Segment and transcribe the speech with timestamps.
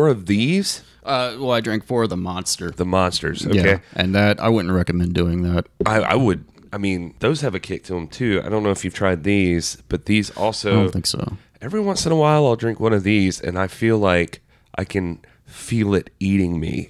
[0.00, 2.70] four of these, Uh, well, I drank four of the monster.
[2.70, 3.46] the monsters.
[3.46, 5.66] Okay, Yeah, and that I wouldn't recommend doing that.
[5.86, 6.44] I, I would.
[6.72, 8.40] I mean, those have a kick to them too.
[8.44, 10.70] I don't know if you've tried these, but these I also.
[10.72, 11.36] don't think so.
[11.60, 14.40] every once in a while, I'll drink one of these, and I feel like
[14.78, 16.88] I can feel it eating me.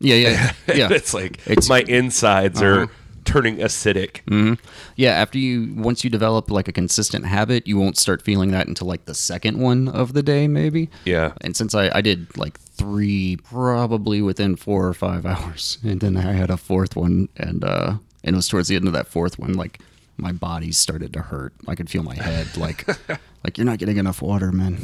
[0.00, 0.88] Yeah, yeah, yeah.
[0.90, 2.88] it's like It's- my insides are
[3.28, 4.20] turning acidic.
[4.96, 8.66] Yeah, after you once you develop like a consistent habit, you won't start feeling that
[8.66, 10.88] until like the second one of the day, maybe.
[11.04, 11.34] Yeah.
[11.42, 16.16] And since I, I did like three probably within four or five hours, and then
[16.16, 19.06] I had a fourth one, and uh, and it was towards the end of that
[19.08, 19.78] fourth one, like
[20.16, 21.52] my body started to hurt.
[21.66, 22.88] I could feel my head, like
[23.44, 24.78] like you're not getting enough water, man.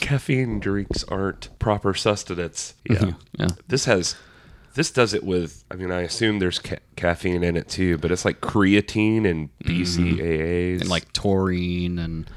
[0.00, 2.74] Caffeine drinks aren't proper sustenance.
[2.88, 3.12] Yeah.
[3.36, 3.48] Yeah.
[3.66, 4.14] This has.
[4.74, 5.64] This does it with.
[5.70, 9.50] I mean, I assume there's ca- caffeine in it too, but it's like creatine and
[9.58, 9.82] mm-hmm.
[9.82, 12.28] BCAAs and like taurine and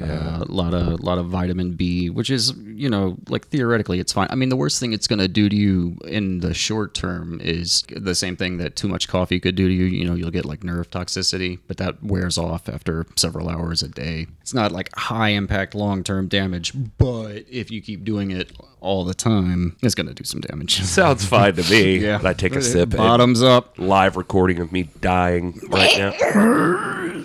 [0.00, 4.12] uh, a lot of lot of vitamin B, which is you know like theoretically it's
[4.12, 4.28] fine.
[4.30, 7.40] I mean, the worst thing it's going to do to you in the short term
[7.42, 9.84] is the same thing that too much coffee could do to you.
[9.84, 13.88] You know, you'll get like nerve toxicity, but that wears off after several hours a
[13.88, 14.26] day.
[14.40, 19.04] It's not like high impact long term damage, but if you keep doing it all
[19.04, 20.82] the time, it's going to do some damage.
[20.84, 21.98] sounds fine to me.
[22.08, 22.20] Yeah.
[22.22, 22.90] I take a sip.
[22.90, 23.78] Bottoms up.
[23.78, 27.24] live recording of me dying right now.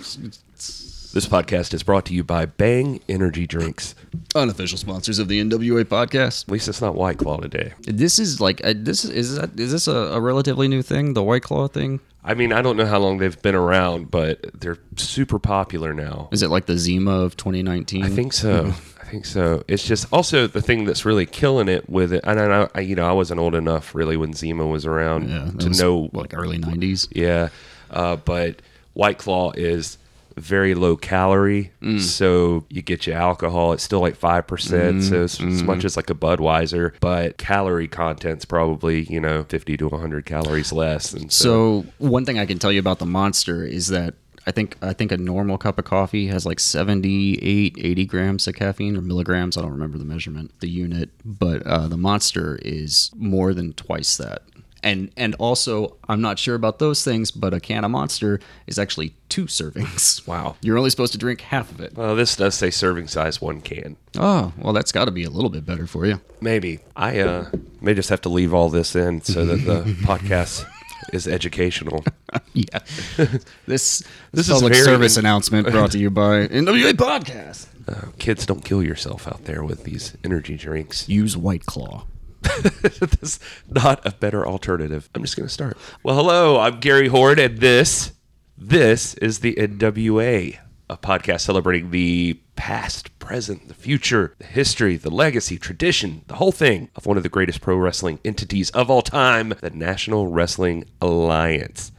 [1.14, 3.94] This podcast is brought to you by Bang Energy Drinks.
[4.34, 6.48] Unofficial sponsors of the NWA podcast.
[6.48, 7.72] At least it's not White Claw today.
[7.82, 11.14] This is like uh, this is is that is this a, a relatively new thing?
[11.14, 12.00] The White Claw thing?
[12.24, 16.30] I mean, I don't know how long they've been around, but they're super popular now.
[16.32, 18.02] Is it like the Zima of 2019?
[18.02, 18.74] I think so.
[19.00, 19.62] I think so.
[19.68, 22.24] It's just also the thing that's really killing it with it.
[22.24, 25.52] And I, I you know, I wasn't old enough really when Zima was around yeah,
[25.60, 26.10] to was, know.
[26.12, 27.06] like early 90s.
[27.12, 27.50] Yeah,
[27.92, 28.62] uh, but
[28.94, 29.98] White Claw is
[30.36, 32.00] very low calorie, Mm.
[32.00, 33.72] so you get your alcohol.
[33.72, 35.08] It's still like five percent, Mm-hmm.
[35.08, 39.76] so it's as much as like a Budweiser, but calorie content's probably you know fifty
[39.76, 41.12] to hundred calories less.
[41.12, 44.14] And so, So one thing I can tell you about the Monster is that
[44.46, 48.54] I think I think a normal cup of coffee has like 78, 80 grams of
[48.54, 49.56] caffeine or milligrams.
[49.56, 54.16] I don't remember the measurement, the unit, but uh, the Monster is more than twice
[54.18, 54.42] that.
[54.84, 58.78] And and also I'm not sure about those things, but a can of Monster is
[58.78, 60.20] actually two servings.
[60.28, 60.56] Wow.
[60.60, 61.96] You're only supposed to drink half of it.
[61.96, 63.96] well, this does say serving size one can.
[64.18, 66.20] Oh, well, that's got to be a little bit better for you.
[66.40, 67.50] Maybe I uh,
[67.80, 70.64] may just have to leave all this in so that the podcast
[71.12, 72.04] is educational.
[72.52, 72.78] Yeah.
[73.16, 73.34] this
[73.66, 74.02] This
[74.32, 77.66] this is public very- service announcement brought to you by NWA Podcast.
[77.88, 81.08] Uh, kids, don't kill yourself out there with these energy drinks.
[81.08, 82.04] Use White Claw.
[83.00, 85.08] There's not a better alternative.
[85.14, 85.76] I'm just going to start.
[86.02, 88.12] Well, hello, I'm Gary Horn, and this,
[88.56, 90.58] this is the NWA,
[90.90, 96.52] a podcast celebrating the past, present, the future, the history, the legacy, tradition, the whole
[96.52, 100.84] thing of one of the greatest pro wrestling entities of all time, the National Wrestling
[101.00, 101.92] Alliance.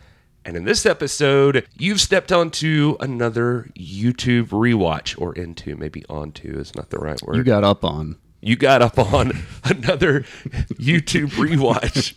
[0.46, 6.76] And in this episode, you've stepped onto another YouTube rewatch, or into, maybe onto is
[6.76, 8.18] not the right word You got up on.
[8.46, 9.32] You got up on
[9.64, 10.22] another
[10.76, 12.14] YouTube rewatch.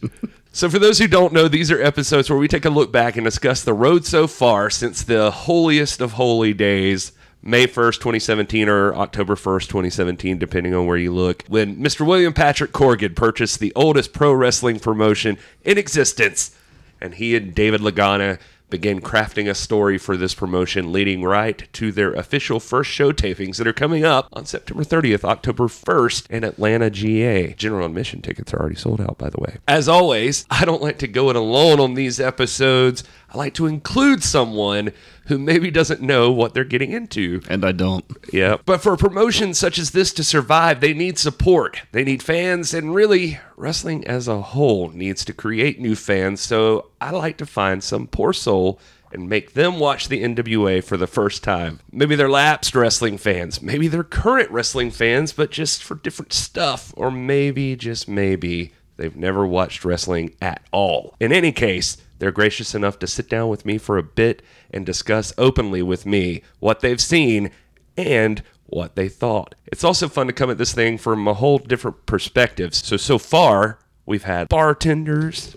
[0.52, 3.16] So, for those who don't know, these are episodes where we take a look back
[3.16, 7.12] and discuss the road so far since the holiest of holy days,
[7.42, 12.06] May 1st, 2017, or October 1st, 2017, depending on where you look, when Mr.
[12.06, 16.54] William Patrick Corgan purchased the oldest pro wrestling promotion in existence.
[17.00, 18.38] And he and David Lagana
[18.70, 23.56] began crafting a story for this promotion, leading right to their official first show tapings
[23.56, 27.54] that are coming up on September 30th, October 1st in Atlanta, GA.
[27.54, 29.56] General admission tickets are already sold out, by the way.
[29.66, 33.04] As always, I don't like to go it alone on these episodes.
[33.30, 34.92] I like to include someone
[35.26, 37.42] who maybe doesn't know what they're getting into.
[37.48, 38.04] And I don't.
[38.32, 38.56] Yeah.
[38.64, 41.82] But for a promotion such as this to survive, they need support.
[41.92, 46.40] They need fans, and really, wrestling as a whole needs to create new fans.
[46.40, 48.80] So I like to find some poor soul
[49.12, 51.80] and make them watch the NWA for the first time.
[51.92, 53.62] Maybe they're lapsed wrestling fans.
[53.62, 56.92] Maybe they're current wrestling fans, but just for different stuff.
[56.96, 61.14] Or maybe, just maybe, they've never watched wrestling at all.
[61.20, 64.84] In any case, they're gracious enough to sit down with me for a bit and
[64.84, 67.50] discuss openly with me what they've seen
[67.96, 69.54] and what they thought.
[69.66, 72.74] It's also fun to come at this thing from a whole different perspective.
[72.74, 75.56] So, so far, we've had bartenders,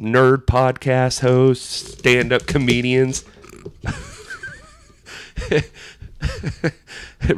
[0.00, 3.24] nerd podcast hosts, stand up comedians,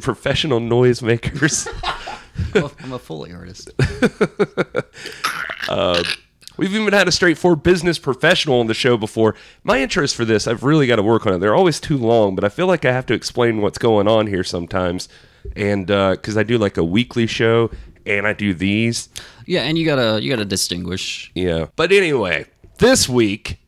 [0.01, 1.69] professional noisemakers.
[2.83, 3.71] I'm a Foley artist.
[5.69, 6.03] Uh,
[6.57, 9.35] We've even had a straightforward business professional on the show before.
[9.65, 11.39] My interest for this, I've really got to work on it.
[11.39, 14.27] They're always too long, but I feel like I have to explain what's going on
[14.27, 15.09] here sometimes.
[15.57, 17.71] And uh, because I do like a weekly show
[18.05, 19.09] and I do these.
[19.47, 21.31] Yeah, and you gotta you gotta distinguish.
[21.35, 21.67] Yeah.
[21.77, 22.47] But anyway,
[22.79, 23.59] this week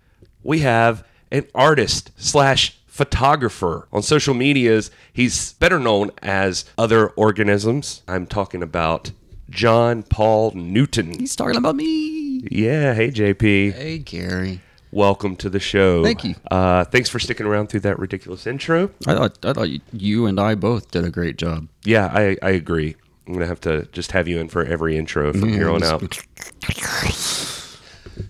[0.42, 4.90] we have an artist slash photographer on social medias.
[5.12, 8.02] He's better known as Other Organisms.
[8.06, 9.12] I'm talking about
[9.48, 11.18] John Paul Newton.
[11.18, 12.21] He's talking about me.
[12.50, 12.94] Yeah.
[12.94, 13.72] Hey, JP.
[13.72, 14.60] Hey, Gary.
[14.90, 16.02] Welcome to the show.
[16.02, 16.34] Thank you.
[16.50, 18.90] Uh, thanks for sticking around through that ridiculous intro.
[19.06, 21.68] I thought I thought you and I both did a great job.
[21.84, 22.96] Yeah, I, I agree.
[23.26, 26.00] I'm gonna have to just have you in for every intro from here on out.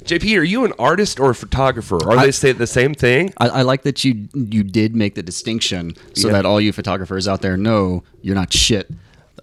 [0.04, 1.96] JP, are you an artist or a photographer?
[2.08, 3.32] Are they say the same thing?
[3.38, 6.34] I, I like that you you did make the distinction so Yeah.
[6.34, 8.88] that all you photographers out there know you're not shit.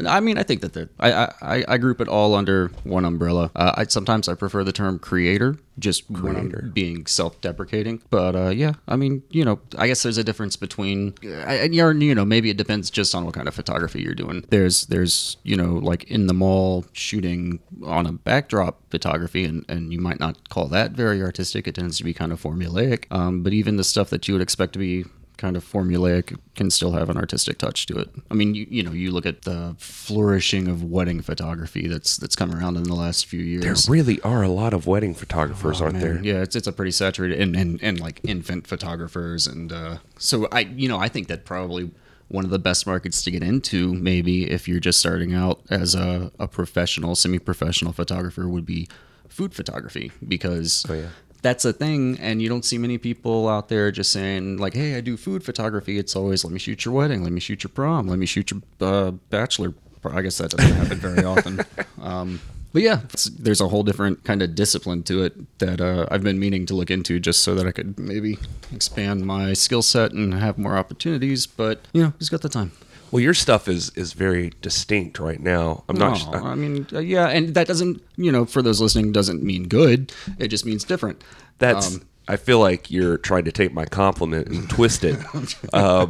[0.07, 3.51] I mean, I think that they're, I, I I group it all under one umbrella.
[3.55, 8.01] Uh, I sometimes I prefer the term creator, just I'm being self-deprecating.
[8.09, 12.15] But uh, yeah, I mean, you know, I guess there's a difference between, you're, you
[12.15, 14.45] know, maybe it depends just on what kind of photography you're doing.
[14.49, 19.91] There's there's you know like in the mall shooting on a backdrop photography, and and
[19.91, 21.67] you might not call that very artistic.
[21.67, 23.05] It tends to be kind of formulaic.
[23.11, 25.05] Um, but even the stuff that you would expect to be
[25.39, 28.09] kind of formulaic can still have an artistic touch to it.
[28.29, 32.35] I mean, you, you know, you look at the flourishing of wedding photography that's that's
[32.35, 33.63] come around in the last few years.
[33.63, 36.21] There really are a lot of wedding photographers, aren't there?
[36.21, 40.47] Yeah, it's it's a pretty saturated and and, and like infant photographers and uh, so
[40.51, 41.89] I you know I think that probably
[42.27, 45.95] one of the best markets to get into maybe if you're just starting out as
[45.95, 48.87] a, a professional semi-professional photographer would be
[49.27, 51.09] food photography because Oh, yeah.
[51.41, 54.95] That's a thing and you don't see many people out there just saying like hey
[54.95, 55.97] i do food photography.
[55.97, 58.51] It's always let me shoot your wedding let me shoot your prom let me shoot
[58.51, 59.73] your uh, bachelor
[60.11, 61.61] i guess that doesn't happen very often.
[62.01, 62.39] Um,
[62.71, 63.01] but yeah
[63.37, 66.73] there's a whole different kind of discipline to it that uh, i've been meaning to
[66.73, 68.37] look into just so that i could maybe
[68.73, 72.71] expand my skill set and have more opportunities but you know who's got the time
[73.11, 75.83] Well, your stuff is is very distinct right now.
[75.89, 76.31] I'm not.
[76.31, 79.67] No, I mean, uh, yeah, and that doesn't, you know, for those listening, doesn't mean
[79.67, 80.11] good.
[80.37, 81.23] It just means different.
[81.57, 81.95] that's.
[81.95, 85.17] Um, I feel like you're trying to take my compliment and twist it.
[85.73, 86.05] uh,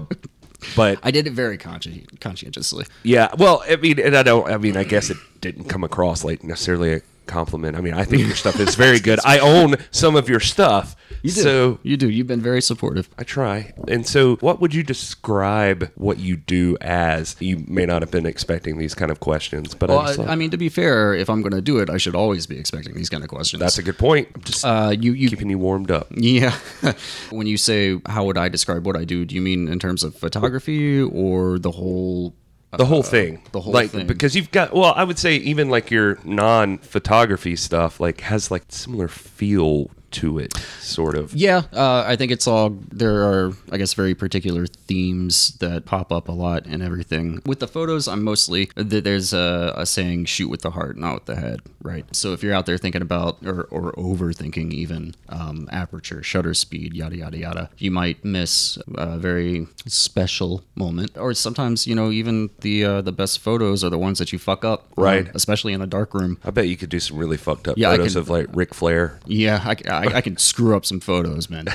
[0.76, 2.86] but I did it very consci- conscientiously.
[3.04, 4.50] yeah, well, I mean, and I don't.
[4.52, 7.78] I mean, I guess it didn't come across like necessarily a compliment.
[7.78, 9.20] I mean, I think your stuff is very good.
[9.24, 11.42] I own some of your stuff, You do.
[11.42, 12.10] so you do.
[12.10, 13.08] You've been very supportive.
[13.18, 13.72] I try.
[13.88, 17.36] And so, what would you describe what you do as?
[17.40, 20.50] You may not have been expecting these kind of questions, but Well, I I mean,
[20.52, 23.10] to be fair, if I'm going to do it, I should always be expecting these
[23.10, 23.60] kind of questions.
[23.62, 24.28] that's a good point.
[24.36, 26.08] I'm just uh, you you keeping you warmed up.
[26.12, 26.56] yeah.
[27.30, 30.04] when you say how would I describe what I do, do you mean in terms
[30.04, 32.34] of photography or the whole?
[32.78, 34.06] The whole uh, thing, the whole like thing.
[34.06, 34.74] because you've got.
[34.74, 40.40] Well, I would say even like your non-photography stuff, like has like similar feel to
[40.40, 41.34] it, sort of.
[41.34, 46.12] Yeah, uh, I think it's all there are, I guess, very particular themes that pop
[46.12, 47.42] up a lot and everything.
[47.46, 51.26] With the photos, I'm mostly there's a, a saying, "Shoot with the heart, not with
[51.26, 52.06] the head." Right.
[52.16, 56.94] So if you're out there thinking about or, or overthinking even um, aperture, shutter speed,
[56.94, 61.18] yada yada yada, you might miss a very special moment.
[61.18, 64.40] Or sometimes, you know, even the uh, the best photos are the ones that you
[64.40, 64.82] fuck up.
[64.98, 65.30] um, Right.
[65.34, 66.38] especially in a dark room.
[66.44, 69.20] I bet you could do some really fucked up Yeah, photos of like Ric Flair.
[69.26, 71.68] Yeah, I, I, I can screw up some photos, man,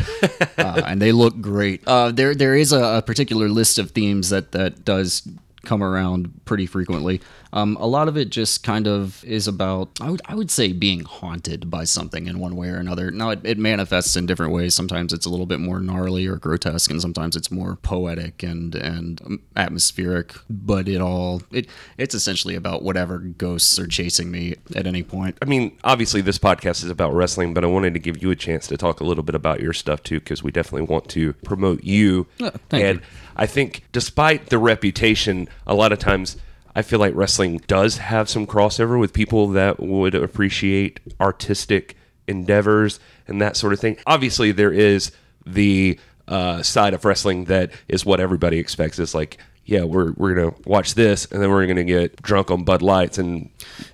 [0.59, 1.83] uh, and they look great.
[1.87, 5.26] Uh, there there is a, a particular list of themes that that does
[5.64, 7.21] come around pretty frequently.
[7.54, 10.73] Um, a lot of it just kind of is about I would I would say
[10.73, 13.12] being haunted by something in one way or another.
[13.12, 14.75] Now it, it manifests in different ways.
[14.75, 18.75] Sometimes it's a little bit more gnarly or grotesque, and sometimes it's more poetic and
[18.75, 20.34] and atmospheric.
[20.50, 25.38] But it all it it's essentially about whatever ghosts are chasing me at any point.
[25.40, 28.37] I mean, obviously, this podcast is about wrestling, but I wanted to give you a
[28.37, 31.34] chance to talk a little bit about your stuff too, because we definitely want to
[31.34, 32.26] promote you.
[32.38, 33.06] Thank and you.
[33.37, 36.37] I think, despite the reputation, a lot of times
[36.75, 42.99] I feel like wrestling does have some crossover with people that would appreciate artistic endeavors
[43.28, 43.97] and that sort of thing.
[44.07, 45.12] Obviously, there is
[45.47, 48.99] the uh, side of wrestling that is what everybody expects.
[48.99, 52.64] It's like, yeah, we're we're gonna watch this, and then we're gonna get drunk on
[52.64, 53.50] Bud Lights and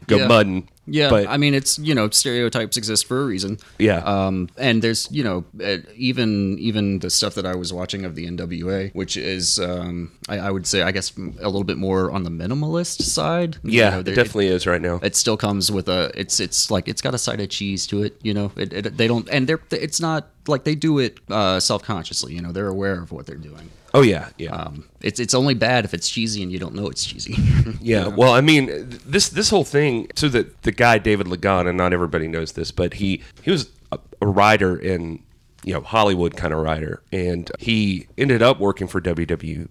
[0.06, 0.26] go Yeah.
[0.26, 0.68] mudding.
[0.90, 3.58] Yeah, but I mean, it's you know stereotypes exist for a reason.
[3.78, 3.98] Yeah.
[3.98, 8.14] um, and there's you know uh, even even the stuff that I was watching of
[8.14, 12.10] the NWA, which is um, I, I would say I guess a little bit more
[12.10, 13.56] on the minimalist side.
[13.62, 15.00] You yeah, know, it there- definitely is right now.
[15.02, 18.02] It still comes with a it's it's like it's got a side of cheese to
[18.02, 18.18] it.
[18.22, 21.60] You know, it, it, they don't and they're it's not like they do it uh,
[21.60, 22.34] self consciously.
[22.34, 23.70] You know, they're aware of what they're doing.
[23.92, 24.54] Oh yeah, yeah.
[24.54, 27.34] Um, it's it's only bad if it's cheesy and you don't know it's cheesy.
[27.82, 28.66] Yeah, well, I mean,
[29.06, 30.08] this this whole thing.
[30.14, 33.70] So that the guy David Lagana, and not everybody knows this, but he he was
[33.92, 35.22] a, a writer in
[35.62, 39.68] you know Hollywood kind of writer, and he ended up working for WWE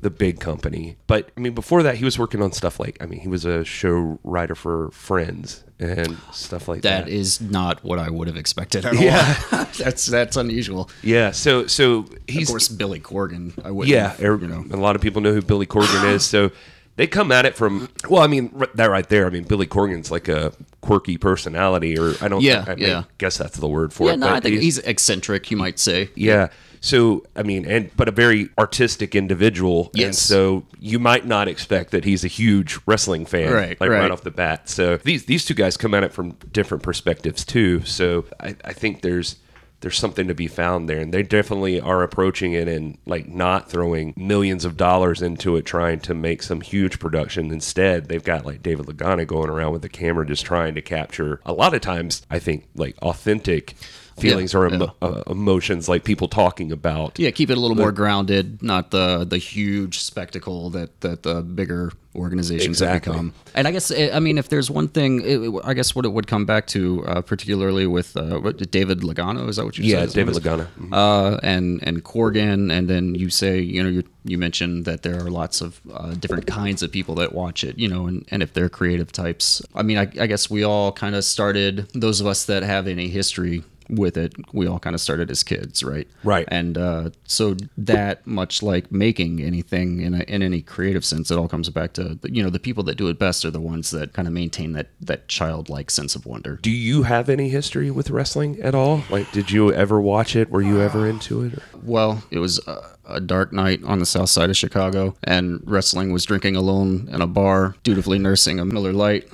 [0.00, 0.96] the big company.
[1.06, 3.44] But I mean, before that, he was working on stuff like I mean, he was
[3.44, 7.04] a show writer for Friends and stuff like that.
[7.04, 9.36] That is not what I would have expected at Yeah.
[9.52, 9.66] all.
[9.78, 10.90] that's that's unusual.
[11.02, 11.30] yeah.
[11.30, 13.52] So so he's of course, Billy Corgan.
[13.64, 13.86] I would.
[13.88, 14.14] yeah.
[14.20, 14.64] you er- know.
[14.70, 16.24] a lot of people know who Billy Corgan is.
[16.26, 16.50] So
[16.96, 19.26] they come at it from well, I mean r- that right there.
[19.26, 22.42] I mean Billy Corgan's like a quirky personality, or I don't.
[22.42, 23.04] Yeah, I yeah.
[23.18, 24.18] guess that's the word for Yeah, it.
[24.18, 25.50] no, I think he's eccentric.
[25.50, 26.10] You might say.
[26.14, 26.48] Yeah.
[26.80, 30.18] So I mean, and but a very artistic individual, and Yes.
[30.18, 34.00] so you might not expect that he's a huge wrestling fan, Right, like right.
[34.00, 34.10] right.
[34.10, 34.68] off the bat.
[34.68, 37.80] So these these two guys come at it from different perspectives too.
[37.86, 39.36] So I, I think there's
[39.84, 43.68] there's something to be found there, and they definitely are approaching it and like not
[43.68, 47.50] throwing millions of dollars into it, trying to make some huge production.
[47.50, 51.38] Instead, they've got like David Lagana going around with the camera, just trying to capture.
[51.44, 53.74] A lot of times, I think like authentic
[54.18, 57.92] feelings or emo- uh, emotions like people talking about Yeah, keep it a little more
[57.92, 63.12] grounded, not the the huge spectacle that that the bigger organizations Exactly.
[63.12, 63.32] have become.
[63.56, 66.12] And I guess eh, I mean if there's one thing, it, I guess what it
[66.12, 69.84] would come back to, uh, particularly with uh, what, David Logano, is that what you
[69.84, 70.04] yeah said?
[70.04, 70.92] his david lagana Mhm.
[70.92, 75.16] uh, and and Corgan, and then you say, you know, you you mentioned that there
[75.18, 78.42] are lots of uh, different kinds of people that watch it, you know, and, and
[78.42, 81.88] if they're creative types, I mean, I, I guess we all kind of started.
[81.94, 85.42] Those of us that have any history with it, we all kind of started as
[85.42, 86.08] kids, right?
[86.22, 86.46] Right.
[86.48, 91.38] And uh, so that much like making anything in a, in any creative sense, it
[91.38, 93.90] all comes back to you know the people that do it best are the ones
[93.90, 96.56] that kind of maintain that that childlike sense of wonder.
[96.62, 100.50] do you have any history with wrestling at all like did you ever watch it
[100.50, 101.62] were you ever into it or?
[101.82, 106.12] Well, it was a, a dark night on the south side of Chicago, and wrestling
[106.12, 109.28] was drinking alone in a bar, dutifully nursing a Miller Lite,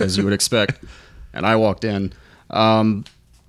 [0.00, 0.82] as you would expect.
[1.32, 2.12] And I walked in.
[2.50, 3.04] Um,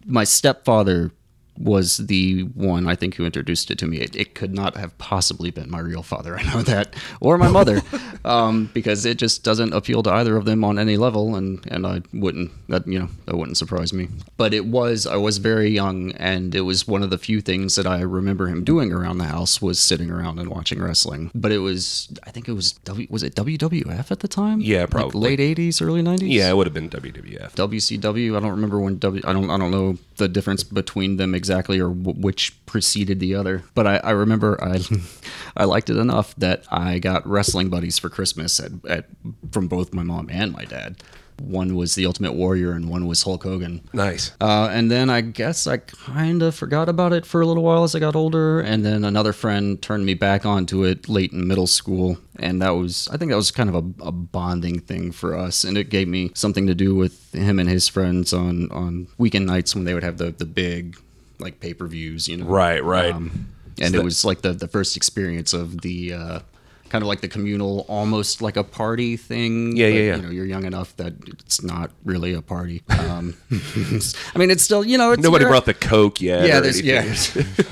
[0.08, 1.12] my stepfather
[1.58, 3.98] was the one I think who introduced it to me.
[3.98, 6.38] It, it could not have possibly been my real father.
[6.40, 7.82] I know that, or my mother,
[8.26, 11.86] um, because it just doesn't appeal to either of them on any level, and and
[11.88, 14.08] I wouldn't that you know that wouldn't surprise me.
[14.38, 17.76] But it was I was very young, and it was one of the few things
[17.76, 21.32] that I remember him doing around the house was sitting around and watching wrestling.
[21.36, 24.62] But it was I think it was w, was it WWF at the time?
[24.62, 25.36] Yeah, Like probably.
[25.38, 26.32] late '80s, early '90s.
[26.32, 28.36] yeah it would have been wwf WCW.
[28.36, 29.22] I don't remember when W.
[29.26, 29.50] I don't.
[29.50, 33.64] I don't know the difference between them exactly, or w- which preceded the other.
[33.74, 34.80] But I, I remember I,
[35.58, 39.06] I liked it enough that I got wrestling buddies for Christmas at, at
[39.52, 41.04] from both my mom and my dad.
[41.42, 43.88] One was the Ultimate Warrior, and one was Hulk Hogan.
[43.94, 47.62] nice Uh, and then I guess I kind of forgot about it for a little
[47.62, 48.60] while as I got older.
[48.60, 52.18] And then another friend turned me back onto it late in middle school.
[52.40, 55.64] And that was, I think that was kind of a, a bonding thing for us.
[55.64, 59.46] And it gave me something to do with him and his friends on, on weekend
[59.46, 60.98] nights when they would have the, the big,
[61.40, 62.46] like, pay per views, you know?
[62.46, 66.40] right right Um, and So it was like the, the first experience of the, uh,
[66.90, 69.76] kind of like the communal, almost like a party thing.
[69.76, 70.16] Yeah, but, yeah, yeah.
[70.16, 72.84] You know, you're young enough that it's not really a party.
[72.90, 76.82] Um, I mean, it's still, you know, it's nobody brought the coke yet yeah, there's,
[76.82, 77.04] yeah.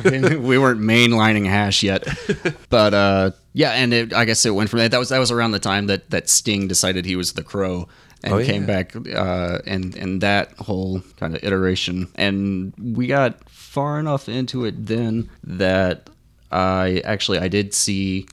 [0.38, 2.07] we weren't mainlining hash yet,
[2.69, 4.91] but uh, yeah, and it, I guess it went from that.
[4.91, 7.88] That was that was around the time that that Sting decided he was the Crow
[8.25, 13.50] and Oh, came back, uh, and and that whole kind of iteration, and we got
[13.50, 16.10] far enough into it then that
[16.51, 18.27] I actually I did see.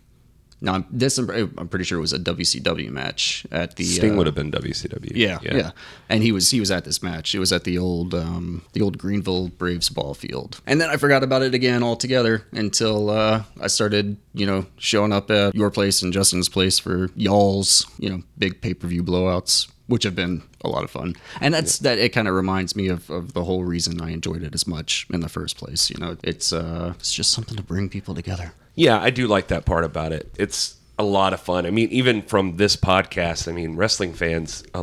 [0.65, 4.27] Now this I'm pretty sure it was a WCW match at the Sting uh, would
[4.27, 5.11] have been WCW.
[5.13, 5.73] yeah, yeah,
[6.09, 7.35] And he was he was at this match.
[7.35, 10.61] It was at the old um, the old Greenville Braves ball field.
[10.65, 15.11] And then I forgot about it again altogether until uh, I started, you know, showing
[15.13, 19.03] up at your place and Justin's place for y'all's, you know, big pay per view
[19.03, 21.15] blowouts, which have been a lot of fun.
[21.41, 21.99] And that's that.
[21.99, 25.07] It kind of reminds me of, of the whole reason I enjoyed it as much
[25.13, 25.91] in the first place.
[25.91, 28.53] You know, it's uh, it's just something to bring people together.
[28.75, 30.33] Yeah, I do like that part about it.
[30.39, 31.67] It's a lot of fun.
[31.67, 34.81] I mean, even from this podcast, I mean, wrestling fans, a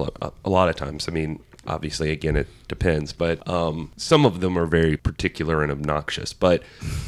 [0.50, 4.66] lot of times, I mean, obviously, again, it depends, but um, some of them are
[4.66, 6.34] very particular and obnoxious.
[6.34, 6.62] But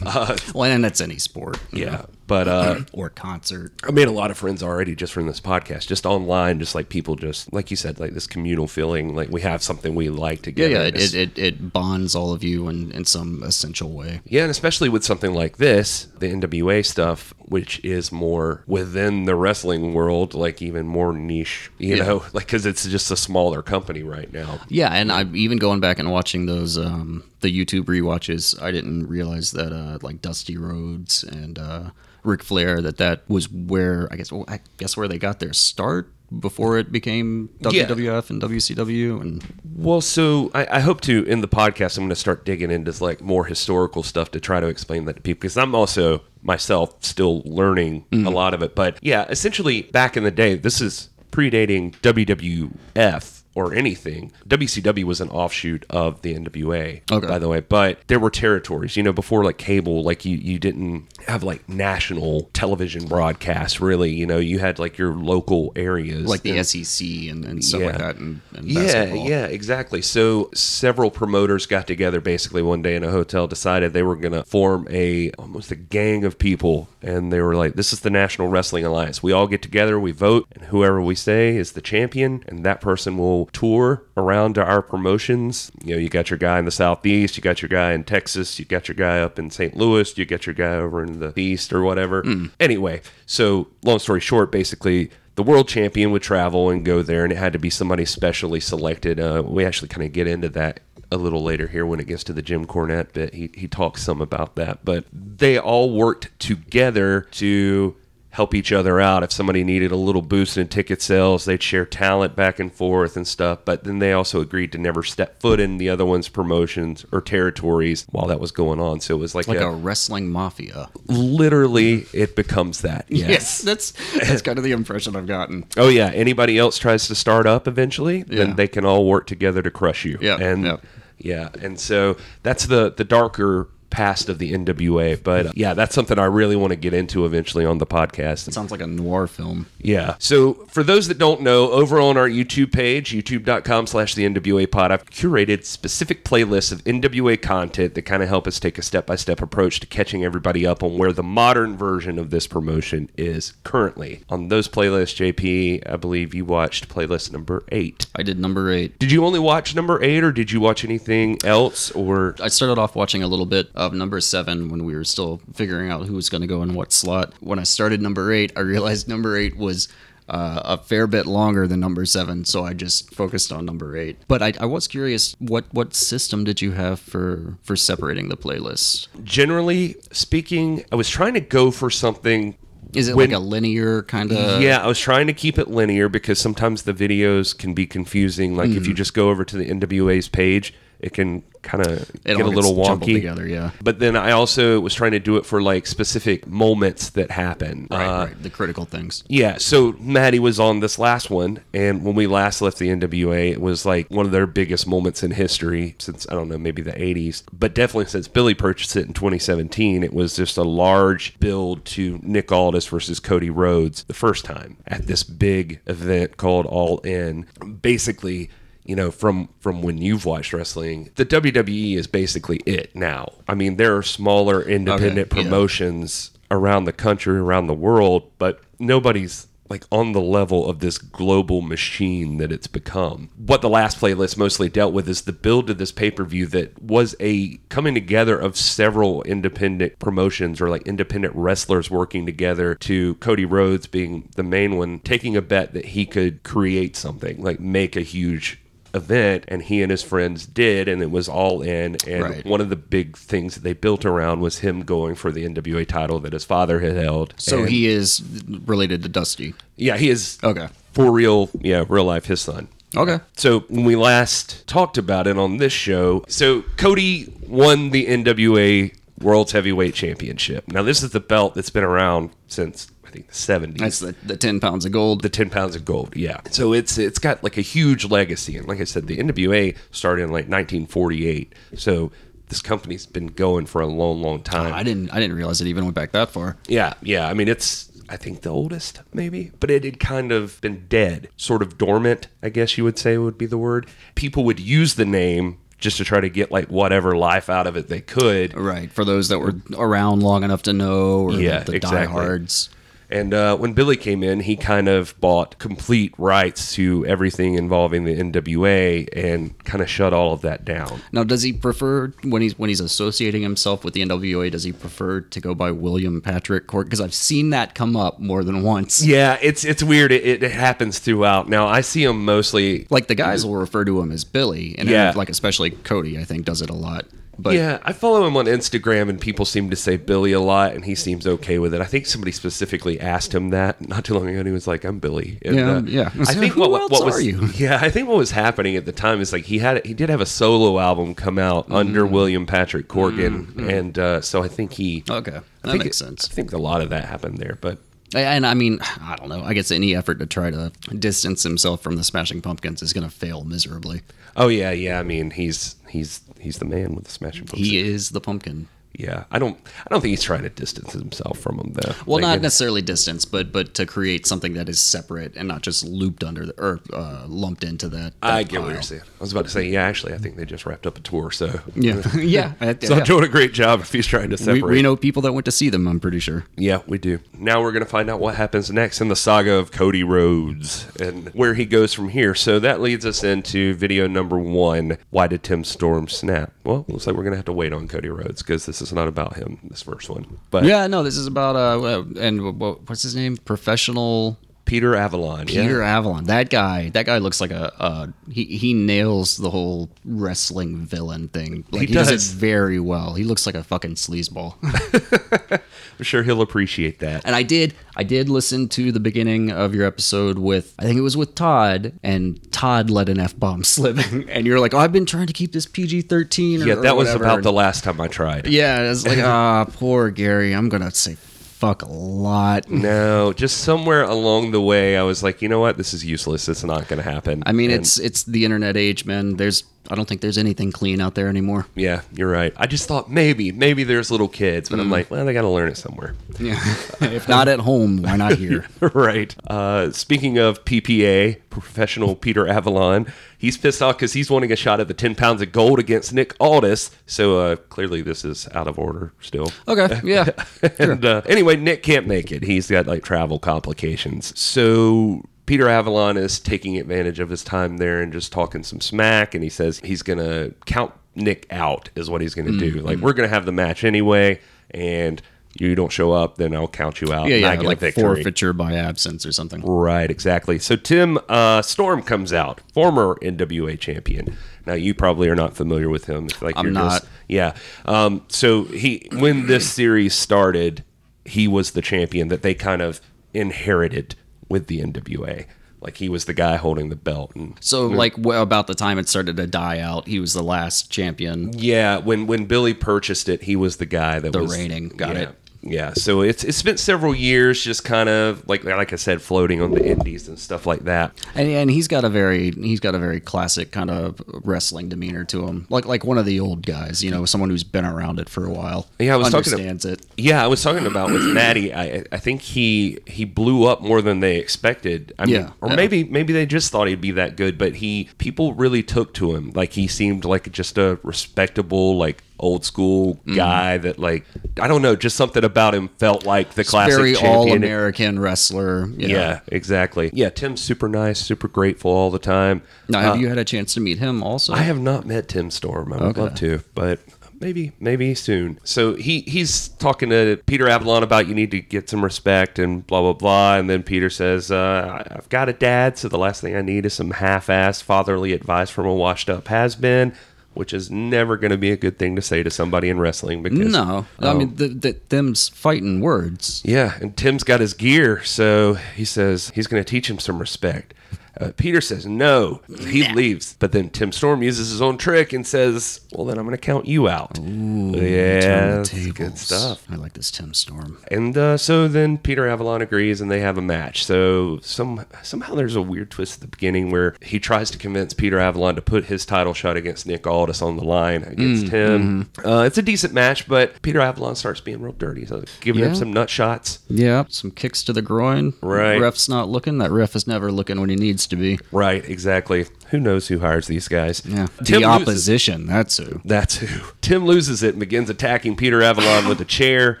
[0.04, 1.58] uh, Well, and that's any sport.
[1.72, 3.72] yeah, know, but uh, or concert.
[3.86, 6.88] I made a lot of friends already just from this podcast, just online, just like
[6.88, 10.38] people, just like you said, like this communal feeling, like we have something we like
[10.38, 10.70] Yeah, together.
[10.74, 14.20] yeah, It's- it, it, it bonds all of you in, in some essential way.
[14.26, 19.34] Yeah, and especially with something like this, the NWA stuff, which is more within the
[19.34, 22.04] wrestling world, like even more niche, you Yeah.
[22.04, 24.60] know, like because it's just a smaller company right now.
[24.68, 29.06] Yeah, and I'm even going back and watching those um, the YouTube rewatches, I didn't
[29.06, 31.90] realize that uh, like Dusty Rhodes and uh,
[32.24, 35.52] Ric Flair that that was where I guess well, I guess where they got their
[35.52, 37.84] start before it became Yeah.
[37.84, 39.44] WWF and WCW and
[39.76, 42.92] Well, so I, I hope to in the podcast, I'm going to start digging into
[43.02, 46.96] like more historical stuff to try to explain that to people because I'm also myself
[47.04, 48.74] still learning a lot of it.
[48.74, 54.30] But yeah, essentially back in the day, this is predating WWF or anything.
[54.46, 57.26] WCW was an offshoot of the NWA, Okay.
[57.26, 57.58] by the way.
[57.60, 61.68] But there were territories, you know, before like cable, like you, you didn't have like
[61.68, 64.12] national television broadcasts, really.
[64.12, 66.26] You know, you had like your local areas.
[66.28, 69.28] like the And- SEC and, and stuff like that and, and yeah, basketball.
[69.28, 70.02] yeah, exactly.
[70.02, 74.32] So several promoters got together basically one day in a hotel, decided they were going
[74.34, 78.10] to form a almost a gang of people, and they were like, "This is the
[78.10, 79.22] National Wrestling Alliance.
[79.22, 82.80] We all get together, we vote, and whoever we say is the champion, and that
[82.82, 85.70] person will tour around to our promotions.
[85.84, 88.58] You know, you got your guy in the southeast, you got your guy in Texas,
[88.58, 89.76] you got your guy up in St.
[89.76, 92.22] Louis, you got your guy over in the east or whatever.
[92.60, 97.32] Anyway, so long story short, basically the world champion would travel and go there, and
[97.32, 99.20] it had to be somebody specially selected.
[99.20, 100.80] Uh, we actually kind of get into that
[101.12, 103.34] a little later here when it gets to the Jim Cornette bit.
[103.34, 107.94] He, he talks some about that, but they all worked together to
[108.36, 109.22] help each other out.
[109.22, 113.16] If somebody needed a little boost in ticket sales, they'd share talent back and forth
[113.16, 113.60] and stuff.
[113.64, 117.22] But then they also agreed to never step foot in the other one's promotions or
[117.22, 119.00] territories while that was going on.
[119.00, 120.90] So it was like, Like a, a wrestling mafia.
[121.06, 123.06] literally, it becomes that.
[123.08, 125.64] Yes, that's that's kind of the impression I've gotten.
[125.76, 128.38] Oh yeah, anybody else tries to start up eventually, Yeah.
[128.44, 130.18] then they can all work together to crush you.
[130.20, 130.76] Yeah, and yeah.
[131.18, 135.22] yeah, and so that's the the darker past of the NWA.
[135.22, 138.46] But uh, yeah, that's something I really want to get into eventually on the podcast.
[138.46, 139.68] It sounds like a noir film.
[139.78, 140.16] Yeah.
[140.18, 144.70] So for those that don't know, over on our YouTube page, youtube.com slash the NWA
[144.70, 148.82] pod, I've curated specific playlists of NWA content that kind of help us take a
[148.82, 153.54] step-by-step approach to catching everybody up on where the modern version of this promotion is
[153.64, 154.20] currently.
[154.28, 158.04] On those playlists, JP, I believe you watched playlist number eight.
[158.14, 158.98] I did number eight.
[158.98, 162.78] Did you only watch number eight or did you watch anything else or I started
[162.78, 166.14] off watching a little bit of number seven when we were still figuring out who
[166.14, 167.32] was going to go in what slot.
[167.40, 169.88] When I started number eight, I realized number eight was
[170.28, 174.16] uh, a fair bit longer than number seven, so I just focused on number eight.
[174.26, 178.36] But I, I was curious, what what system did you have for for separating the
[178.36, 179.06] playlists?
[179.22, 182.56] generally speaking, I was trying to go for something
[182.92, 184.60] Is it When- like a linear kind of?
[184.62, 188.56] yeah, I was trying to keep it linear because sometimes the videos can be confusing.
[188.56, 192.40] Like if you just go over to the NWA's page, it can kind of get
[192.40, 193.14] a little wonky.
[193.14, 193.44] together.
[193.46, 193.72] Yeah.
[193.82, 197.88] But then I also was trying to do it for like specific moments that happen.
[197.90, 198.42] Right, Uh, right.
[198.42, 199.24] The critical things.
[199.28, 203.50] Yeah, so Maddie was on this last one, and when we last left the NWA,
[203.50, 206.82] it was like one of their biggest moments in history since, I don't know, maybe
[206.82, 207.42] the 80s.
[207.52, 212.20] But definitely since Billy purchased it in 2017, it was just a large build to
[212.22, 217.46] Nick Aldis versus Cody Rhodes the first time at this big event called All In.
[217.82, 218.50] Basically,
[218.86, 223.54] you know from from when you've watched wrestling the WWE is basically it now i
[223.54, 225.42] mean there are smaller independent yeah.
[225.42, 230.96] promotions around the country around the world but nobody's like on the level of this
[230.96, 235.66] global machine that it's become what the last playlist mostly dealt with is the build
[235.66, 241.34] to this pay-per-view that was a coming together of several independent promotions or like independent
[241.34, 246.06] wrestlers working together to Cody Rhodes being the main one taking a bet that he
[246.06, 248.60] could create something like make a huge
[248.96, 252.44] event and he and his friends did and it was all in and Right.
[252.46, 255.86] one of the big things that they built around was him going for the NWA
[255.86, 258.22] title that his father had held So And- he is
[258.64, 259.54] related to Dusty.
[259.76, 260.68] yeah he is Okay.
[260.92, 263.18] for real yeah real life his son Okay.
[263.36, 268.92] so when we last talked about it on this show, so Cody won the NWA
[269.20, 270.64] World's Heavyweight Championship.
[270.68, 273.80] Now this is the belt that's been around since think the seventies.
[273.80, 275.22] That's the, the 10 pounds of gold.
[275.22, 276.16] the ten pounds of gold.
[276.16, 276.40] Yeah.
[276.50, 280.22] So it's it's got like a huge legacy, and like I said, the NWA started
[280.22, 281.54] in like 1948.
[281.76, 282.12] So
[282.48, 284.72] this company's been going for a long, long time.
[284.72, 286.56] I didn't I didn't realize it even went back that far.
[286.68, 287.28] Yeah, yeah.
[287.28, 291.28] I mean, it's I think the oldest, maybe, but it had kind of been dead,
[291.36, 292.28] sort of dormant.
[292.42, 293.88] I guess you would say would be the word.
[294.14, 297.76] People would use the name just to try to get like whatever life out of
[297.76, 298.56] it they could.
[298.56, 298.90] Right.
[298.92, 302.06] For those that were around long enough to know or Yeah, the exactly.
[302.06, 302.70] diehards.
[303.10, 308.04] And uh, when Billy came in, he kind of bought complete rights to everything involving
[308.04, 311.00] the NWA and kind of shut all of that down.
[311.12, 314.72] Now does he prefer when he's when he's associating himself with the NWA, does he
[314.72, 316.86] prefer to go by William Patrick Court?
[316.86, 319.04] Because I've seen that come up more than once.
[319.04, 320.10] Yeah, it's it's weird.
[320.12, 321.48] It, it happens throughout.
[321.48, 324.88] Now I see him mostly Like the guys will refer to him as Billy, and
[324.88, 325.12] Yeah.
[325.14, 327.06] like especially Cody, I think, does it a lot.
[327.38, 330.72] But yeah, I follow him on Instagram, and people seem to say Billy a lot,
[330.74, 331.80] and he seems okay with it.
[331.82, 334.84] I think somebody specifically asked him that not too long ago, and he was like,
[334.84, 335.56] "I'm Billy." And,
[335.88, 336.22] Yeah, yeah.
[336.22, 337.26] I think what, what was
[337.60, 340.08] yeah, I think what was happening at the time is like he had he did
[340.08, 342.14] have a solo album come out under Mm-hmm.
[342.14, 346.04] William Patrick Corgan, and uh, so I think he okay, I that think makes it-
[346.04, 346.28] sense.
[346.30, 347.78] I think a lot of that happened there, but
[348.14, 349.42] And I mean, I don't know.
[349.42, 353.04] I guess any effort to try to distance himself from the Smashing Pumpkins is going
[353.08, 354.00] to fail miserably.
[354.36, 354.98] oh yeah, yeah.
[354.98, 357.64] I mean, he's he's he's the man with the Smashing pumpkin.
[357.64, 358.68] He is the pumpkin.
[358.98, 361.72] Yeah, I don't I don't think he's trying to distance himself from them.
[361.74, 361.92] though.
[362.06, 365.62] Well, Like, not necessarily distance, but but to create something that is separate and not
[365.62, 368.14] just looped under the, or uh, lumped into that.
[368.22, 368.72] I that get what pile.
[368.74, 369.02] you're saying.
[369.02, 371.30] I was about to say, yeah, actually, I think they just wrapped up a tour,
[371.30, 372.52] so Yeah, yeah.
[372.80, 373.04] so yeah.
[373.04, 374.64] doing a great job if he's trying to We, separate.
[374.64, 375.86] we know people that went to see them.
[375.86, 376.44] I'm pretty sure.
[376.56, 377.20] Yeah, we do.
[377.36, 380.86] Now we're going to find out what happens next in the saga of Cody Rhodes
[381.00, 382.34] and where he goes from here.
[382.34, 384.98] So that leads us into video number one.
[385.10, 386.52] Why did Tim Storm snap?
[386.64, 388.85] Well, looks like we're going to have to wait on Cody Rhodes because this is
[388.92, 390.38] not about him, this first one.
[390.50, 393.36] But Yeah, no, this is about uh, and what, what's his name?
[393.36, 395.46] Professional Peter Avalon.
[395.48, 395.62] yeah.
[395.62, 396.24] Peter Avalon.
[396.24, 396.90] That guy.
[396.90, 397.72] That guy looks like a.
[397.80, 401.64] Uh, he he nails the whole wrestling villain thing.
[401.70, 402.08] Like He he, does.
[402.08, 402.32] does.
[402.32, 403.14] it very well.
[403.14, 404.56] He looks like a fucking sleazeball.
[405.98, 407.22] I'm sure he'll appreciate that.
[407.24, 410.98] and I did I did listen to the beginning of your episode with I think
[410.98, 414.78] it was with Todd, and Todd let an f bomb slip, and you're like, oh,
[414.78, 416.60] I've been trying to keep this PG thirteen.
[416.66, 418.46] Yeah, that was about the last time I tried.
[418.48, 420.52] Yeah, it's like ah, poor Gary.
[420.54, 421.16] I'm gonna say
[421.56, 422.68] fuck a lot.
[422.70, 425.76] No, just somewhere along the way, I was like, you know what?
[425.76, 426.48] This is useless.
[426.48, 427.42] It's not going to happen.
[427.46, 429.36] I mean, And- it's it's the internet age, man.
[429.36, 431.66] There's I don't think there's anything clean out there anymore.
[431.74, 432.52] Yeah, you're right.
[432.56, 435.48] I just thought maybe, maybe there's little kids, but I'm like, well, they got to
[435.48, 436.14] learn it somewhere.
[436.38, 436.58] Yeah,
[437.00, 438.66] if not at home, why not here?
[438.80, 439.34] right.
[439.46, 444.80] Uh, speaking of PPA, professional Peter Avalon, he's pissed off because he's wanting a shot
[444.80, 446.90] at the 10 pounds of gold against Nick Aldis.
[447.06, 449.50] So uh, clearly, this is out of order still.
[449.68, 450.30] Okay, yeah.
[450.78, 452.42] and uh, anyway, Nick can't make it.
[452.42, 454.38] He's got like travel complications.
[454.38, 459.34] So Peter Avalon is taking advantage of his time there and just talking some smack.
[459.34, 462.80] And he says he's going to count Nick out, is what he's going to do.
[462.80, 464.40] Like, we're going to have the match anyway.
[464.72, 465.22] And
[465.60, 467.28] you don't show up, then I'll count you out.
[467.28, 469.62] Yeah, yeah, like forfeiture by absence or something.
[469.62, 470.58] Right, exactly.
[470.58, 474.36] So Tim uh, Storm comes out, former NWA champion.
[474.66, 476.26] Now you probably are not familiar with him.
[476.26, 477.02] It's Like I'm you're not.
[477.02, 477.54] Just, yeah.
[477.84, 480.84] Um, so he, when this series started,
[481.24, 483.00] he was the champion that they kind of
[483.32, 484.16] inherited
[484.48, 485.46] with the NWA.
[485.80, 487.96] Like he was the guy holding the belt, and So, mm-hmm.
[487.96, 491.52] like, well, about the time it started to die out, he was the last champion.
[491.56, 494.88] yeah, when when Billy purchased it, he was the guy that The was reigning.
[494.88, 495.22] Got yeah.
[495.22, 495.38] it.
[495.68, 499.60] Yeah, so it's it's been several years, just kind of like like I said, floating
[499.60, 501.12] on the indies and stuff like that.
[501.34, 505.24] And, and he's got a very he's got a very classic kind of wrestling demeanor
[505.24, 508.18] to him, like like one of the old guys, you know, someone who's been around
[508.20, 508.86] it for a while.
[508.98, 510.06] Yeah, I was talking to- it.
[510.16, 511.72] Yeah, I was talking about with Maddie.
[511.74, 515.12] I I think he he blew up more than they expected.
[515.18, 515.76] I mean, Yeah, or yeah.
[515.76, 519.34] maybe maybe they just thought he'd be that good, but he people really took to
[519.34, 519.52] him.
[519.54, 523.34] Like he seemed like just a respectable, like old school Mm-hmm.
[523.34, 524.24] guy that like
[524.60, 527.34] I don't know, just something about him felt like the classic Very champion.
[527.36, 528.86] all American wrestler.
[528.88, 529.14] You know.
[529.14, 530.10] Yeah, exactly.
[530.12, 532.62] Yeah, Tim's super nice, super grateful all the time.
[532.88, 534.52] Now, have Uh, you had a chance to meet him also?
[534.52, 535.92] I have not met Tim Storm.
[535.92, 536.20] I would Okay.
[536.20, 537.00] love to, but
[537.40, 538.58] maybe maybe soon.
[538.64, 542.86] So he he's talking to Peter Avalon about you need to get some respect and
[542.86, 543.56] blah blah blah.
[543.56, 546.62] And then Peter says, uh, I- "I've got a dad, so the last thing I
[546.62, 550.12] need is some half-ass fatherly advice from a washed-up has-been."
[550.56, 553.42] Which is never going to be a good thing to say to somebody in wrestling
[553.42, 556.62] because no, I um, mean the, the, them's fighting words.
[556.64, 560.38] yeah, and Tim's got his gear, so he says he's going to teach him some
[560.38, 560.94] respect.
[561.40, 562.60] Uh, Peter says no.
[562.80, 566.44] He leaves, but then Tim Storm uses his own trick and says, "Well, then I'm
[566.46, 569.40] going to count you out." yeah, Turn the that's good tables.
[569.40, 569.86] stuff.
[569.90, 570.98] I like this Tim Storm.
[571.10, 574.04] And uh, so then Peter Avalon agrees, and they have a match.
[574.04, 578.14] So some somehow there's a weird twist at the beginning where he tries to convince
[578.14, 582.30] Peter Avalon to put his title shot against Nick Aldis on the line against him.
[582.44, 585.94] Uh, it's a decent match, but Peter Avalon starts being real dirty, so giving him
[585.94, 586.78] some nut shots.
[586.88, 588.54] Yeah, some kicks to the groin.
[588.62, 588.98] Right.
[589.00, 589.78] Ref's not looking.
[589.78, 591.58] That ref is never looking when he needs to be.
[591.72, 592.66] Right, exactly.
[592.90, 594.22] Who knows who hires these guys?
[594.24, 594.46] Yeah.
[594.64, 595.66] Tim the opposition.
[595.66, 596.20] That's who.
[596.24, 596.92] That's who.
[597.00, 600.00] Tim loses it and begins attacking Peter Avalon with a chair.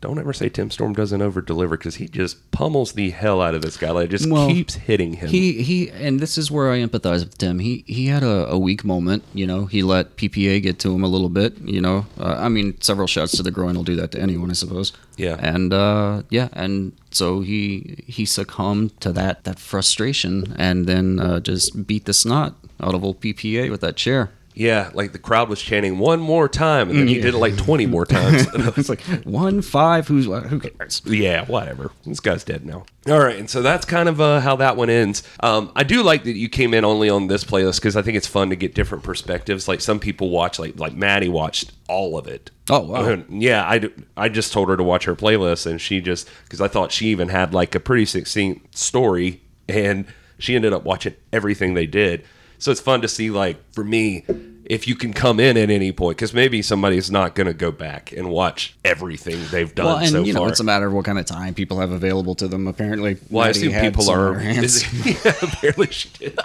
[0.00, 3.54] Don't ever say Tim Storm doesn't over deliver because he just pummels the hell out
[3.54, 3.90] of this guy.
[3.90, 5.28] Like just Well, keeps hitting him.
[5.28, 7.58] He he, and this is where I empathize with Tim.
[7.58, 9.24] He he had a, a weak moment.
[9.34, 11.58] You know, he let PPA get to him a little bit.
[11.58, 14.50] You know, uh, I mean, several shots to the groin will do that to anyone,
[14.50, 14.92] I suppose.
[15.16, 15.36] Yeah.
[15.38, 21.40] And uh, yeah, and so he he succumbed to that that frustration, and then uh,
[21.40, 24.30] just beat the snot out of old PPA with that chair.
[24.52, 27.56] Yeah, like the crowd was chanting one more time, and then he did it like
[27.56, 28.48] 20 more times.
[28.48, 30.08] I It's like one five.
[30.08, 31.02] Who's who cares?
[31.06, 31.92] Yeah, whatever.
[32.04, 32.84] This guy's dead now.
[33.06, 35.22] All right, and so that's kind of uh, how that one ends.
[35.38, 38.16] Um, I do like that you came in only on this playlist because I think
[38.16, 39.68] it's fun to get different perspectives.
[39.68, 42.50] Like some people watch, like like Maddie watched all of it.
[42.68, 43.22] Oh, wow.
[43.28, 46.90] Yeah, I just told her to watch her playlist, and she just because I thought
[46.92, 50.06] she even had like a pretty succinct story, and
[50.38, 52.24] she ended up watching everything they did.
[52.60, 54.24] So it's fun to see, like for me,
[54.66, 57.72] if you can come in at any point, because maybe somebody's not going to go
[57.72, 60.50] back and watch everything they've done Well, and so you know, far.
[60.50, 62.68] it's a matter of what kind of time people have available to them.
[62.68, 65.10] Apparently, Well, I assume people are busy.
[65.24, 66.38] yeah, apparently she did.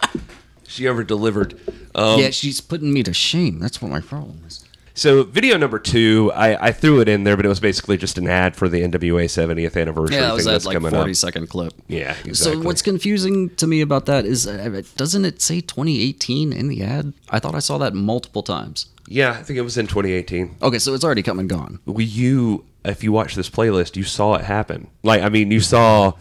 [0.68, 1.60] She ever delivered.
[1.94, 3.60] Um, yeah, she's putting me to shame.
[3.60, 4.65] That's what my problem is.
[4.96, 8.18] So video number two, I, I threw it in there, but it was basically just
[8.18, 11.12] an ad for the NWA 70th anniversary Yeah, thing was that that's like coming forty
[11.12, 11.16] up.
[11.18, 11.74] second clip.
[11.88, 12.34] Yeah, exactly.
[12.34, 16.82] So what's confusing to me about that is, uh, doesn't it say 2018 in the
[16.82, 17.14] ad?
[17.30, 18.88] I thought I saw that multiple times.
[19.08, 20.56] Yeah, I think it was in 2018.
[20.64, 21.80] Okay, so it's already come and gone.
[21.86, 24.88] You, if you watch this playlist, you saw it happen.
[25.04, 26.14] Like, I mean, you saw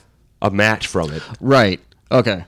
[0.43, 1.23] a match from it.
[1.41, 1.81] Right.
[2.13, 2.45] Okay.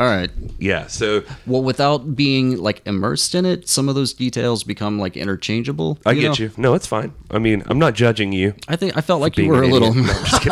[0.00, 0.30] All right.
[0.58, 0.86] Yeah.
[0.86, 5.98] So Well, without being like immersed in it, some of those details become like interchangeable.
[6.06, 6.44] I get know?
[6.44, 6.50] you.
[6.56, 7.12] No, it's fine.
[7.30, 8.54] I mean, I'm not judging you.
[8.66, 9.92] I think I felt like you were a little.
[9.92, 10.42] No, just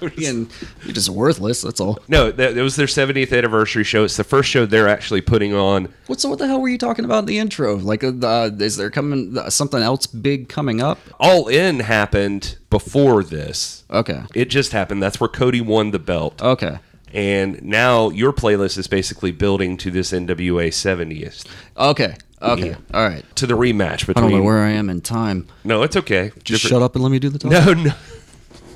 [0.16, 0.48] being-
[0.82, 1.60] you're just worthless.
[1.60, 1.98] That's all.
[2.08, 4.02] No, that, it was their 70th anniversary show.
[4.02, 5.92] It's the first show they're actually putting on.
[6.06, 6.30] What so?
[6.30, 7.76] What the hell were you talking about in the intro?
[7.76, 10.98] Like, uh, uh, is there coming uh, something else big coming up?
[11.20, 13.84] All In happened before this.
[13.90, 14.22] Okay.
[14.34, 15.02] It just happened.
[15.02, 16.40] That's where Cody won the belt.
[16.42, 16.78] Okay.
[17.14, 21.46] And now your playlist is basically building to this NWA 70th,
[21.76, 22.16] Okay.
[22.42, 22.70] Okay.
[22.70, 22.76] Yeah.
[22.92, 23.24] All right.
[23.36, 24.30] to the rematch I between.
[24.30, 25.46] don't know where I am in time.
[25.64, 26.32] no, it's okay.
[26.42, 27.52] Just Different- shut up and let me do the talk.
[27.52, 27.92] No, no.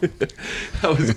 [0.83, 1.15] I was,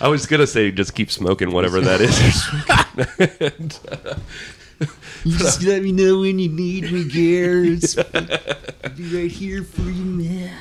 [0.00, 3.68] I was gonna say just keep smoking whatever that is.
[5.24, 7.96] You uh, just let me know when you need me, Garrett.
[8.84, 10.56] I'll be right here for you, man.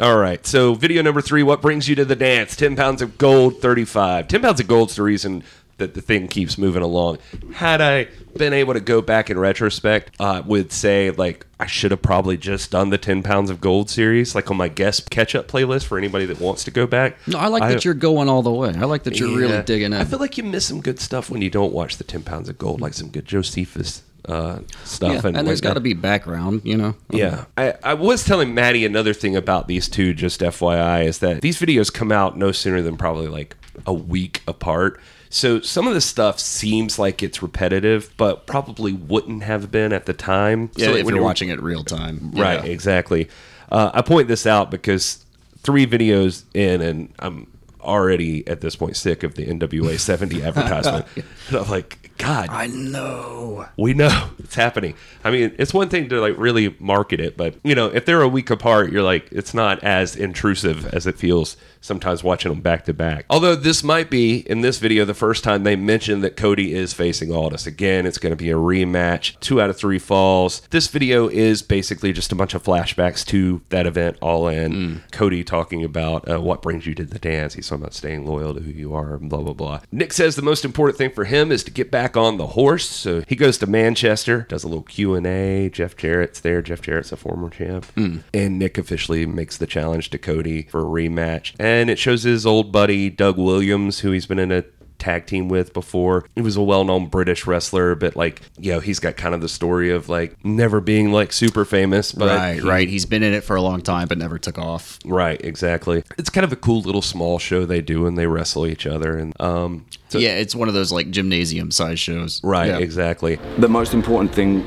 [0.00, 0.44] All right.
[0.46, 1.42] So video number three.
[1.42, 2.56] What brings you to the dance?
[2.56, 3.60] Ten pounds of gold.
[3.60, 4.28] Thirty-five.
[4.28, 5.44] Ten pounds of gold's the reason
[5.76, 7.18] that the thing keeps moving along.
[7.54, 11.90] Had I been able to go back in retrospect, uh, would say like I should
[11.92, 15.46] have probably just done the ten pounds of gold series, like on my guest catch-up
[15.48, 17.16] playlist for anybody that wants to go back.
[17.28, 18.70] No, I like that you're going all the way.
[18.76, 19.36] I like that you're Yeah.
[19.36, 19.94] really digging in.
[19.94, 22.48] I feel like you miss some good stuff when you don't watch the ten pounds
[22.48, 25.12] of gold, like some good Josephus uh, stuff.
[25.12, 26.94] yeah, and, there's like got to be background, you know.
[27.10, 27.44] yeah.
[27.56, 31.58] I, I was telling Maddie another thing about these two, just FYI, is that these
[31.58, 33.56] videos come out no sooner than probably like
[33.86, 35.00] a week apart.
[35.30, 40.06] So some of the stuff seems like it's repetitive, but probably wouldn't have been at
[40.06, 40.70] the time.
[40.76, 42.30] Yeah, so if when you're watching it real time.
[42.34, 42.70] Right, Yeah.
[42.70, 43.28] exactly.
[43.70, 45.24] Uh, I point this out because
[45.58, 47.48] three videos in, and I'm
[47.80, 51.06] already at this point sick of the NWA 70 advertisement.
[51.48, 53.66] And I'm like, God, I know.
[53.76, 54.94] we know it's happening.
[55.24, 58.22] I mean, it's one thing to like really market it, but you know, if they're
[58.22, 62.62] a week apart, you're like, it's not as intrusive as it feels sometimes watching them
[62.62, 63.26] back to back.
[63.28, 66.94] Although this might be in this video the first time they mentioned that Cody is
[66.94, 68.06] facing Aldis again.
[68.06, 69.38] It's going to be a rematch.
[69.40, 70.62] Two out of three falls.
[70.70, 75.02] This video is basically just a bunch of flashbacks to that event, all in.
[75.12, 77.52] Cody talking about uh, what brings you to the dance.
[77.52, 79.80] He's talking about staying loyal to who you are, and blah blah blah.
[79.92, 82.88] Nick says the most important thing for him is to get back on the horse.
[82.88, 85.68] So he goes to Manchester, does a little Q and A.
[85.68, 86.62] Jeff Jarrett's there.
[86.62, 87.86] Jeff Jarrett's a former champ,
[88.32, 91.52] and Nick officially makes the challenge to Cody for a rematch.
[91.58, 94.64] And it shows his old buddy Doug Williams, who he's been in a
[94.98, 96.24] tag team with before.
[96.34, 99.48] He was a well-known British wrestler, but like, you know, he's got kind of the
[99.48, 102.88] story of like never being like super famous, but right, he- right.
[102.88, 104.98] He's been in it for a long time, but never took off.
[105.04, 106.04] Right, exactly.
[106.16, 109.18] It's kind of a cool little small show they do and they wrestle each other
[109.18, 112.40] and um so, yeah, it's one of those like gymnasium size shows.
[112.44, 112.78] right, Yeah.
[112.78, 113.38] exactly.
[113.58, 114.62] The most important thing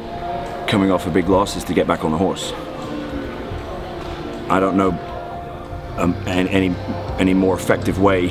[0.68, 2.52] coming off a big loss is to get back on the horse.
[4.50, 4.92] I don't know
[5.98, 6.70] um, an- any
[7.20, 8.30] any more effective way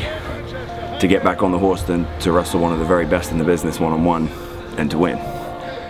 [1.01, 3.39] to get back on the horse than to wrestle one of the very best in
[3.39, 4.29] the business one on one
[4.79, 5.19] and to win.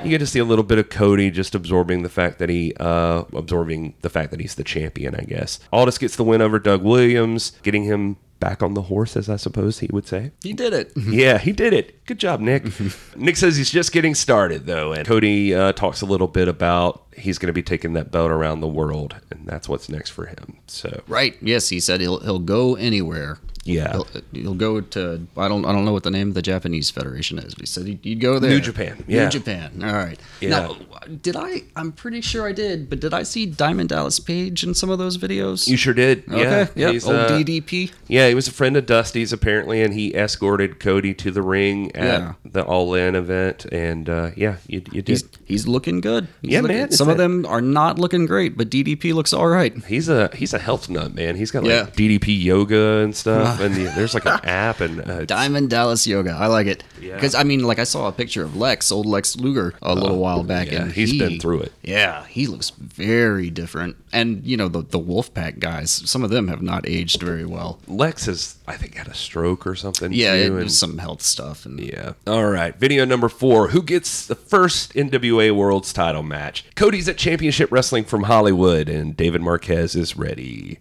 [0.05, 2.73] You get to see a little bit of Cody just absorbing the fact that he
[2.79, 5.59] uh absorbing the fact that he's the champion, I guess.
[5.73, 9.37] Aldis gets the win over Doug Williams, getting him back on the horse, as I
[9.37, 10.33] suppose he would say.
[10.43, 10.93] He did it.
[11.07, 12.05] Yeah, he did it.
[12.05, 12.65] Good job, Nick.
[13.17, 14.93] Nick says he's just getting started, though.
[14.93, 18.31] And Cody uh, talks a little bit about he's going to be taking that belt
[18.31, 20.59] around the world, and that's what's next for him.
[20.67, 21.37] So, Right.
[21.41, 23.39] Yes, he said he'll he'll go anywhere.
[23.67, 23.93] Yeah.
[23.95, 26.91] you'll, he'll go to I don't I don't know what the name of the Japanese
[26.91, 27.55] federation is.
[27.55, 28.51] But he said he'd, he'd go there.
[28.51, 29.25] New Japan, yeah.
[29.25, 29.83] New Japan.
[29.85, 30.19] All right.
[30.41, 30.51] Yeah.
[30.51, 30.77] Now,
[31.23, 31.63] did I?
[31.75, 32.89] I'm pretty sure I did.
[32.91, 35.67] But did I see Diamond Dallas Page in some of those videos?
[35.69, 36.25] You sure did.
[36.29, 36.41] Okay.
[36.43, 36.67] Yeah.
[36.75, 36.93] Yep.
[36.93, 37.93] He's, Old uh, DDP.
[38.09, 41.95] Yeah, he was a friend of Dusty's apparently, and he escorted Cody to the ring
[41.97, 42.33] at Yeah.
[42.45, 43.65] the All In event.
[43.67, 45.09] And uh, yeah, you, you did.
[45.09, 46.29] He's he's looking good.
[46.43, 49.13] He's Yeah, looking- man, it's Some of that- them are not looking great, but DDP
[49.15, 49.77] looks all right.
[49.85, 51.37] He's a he's a health nut, man.
[51.37, 51.87] He's got like Yeah.
[51.87, 56.31] DDP yoga and stuff, and the, there's like an app and uh, Diamond Dallas Yoga.
[56.33, 56.85] I like it.
[57.01, 57.15] Yeah.
[57.15, 60.19] Because I mean, like I saw a picture of Lex, old Lex Luger, a little
[60.19, 61.73] while back, Oh, yeah, and he's he- been through it.
[61.83, 63.97] Yeah, he looks very different.
[64.13, 67.79] And you know the the Wolfpac guys, some of them have not aged very well.
[67.87, 70.13] Lex has I think had a stroke or something.
[70.13, 71.67] Yeah, it and- some health stuff.
[71.67, 72.13] And Yeah.
[72.27, 72.75] All right.
[72.77, 73.69] Video number four.
[73.69, 76.65] Who gets the first NWA World's title match?
[76.75, 80.79] Cody's at Championship Wrestling from Hollywood, and David Marquez is ready.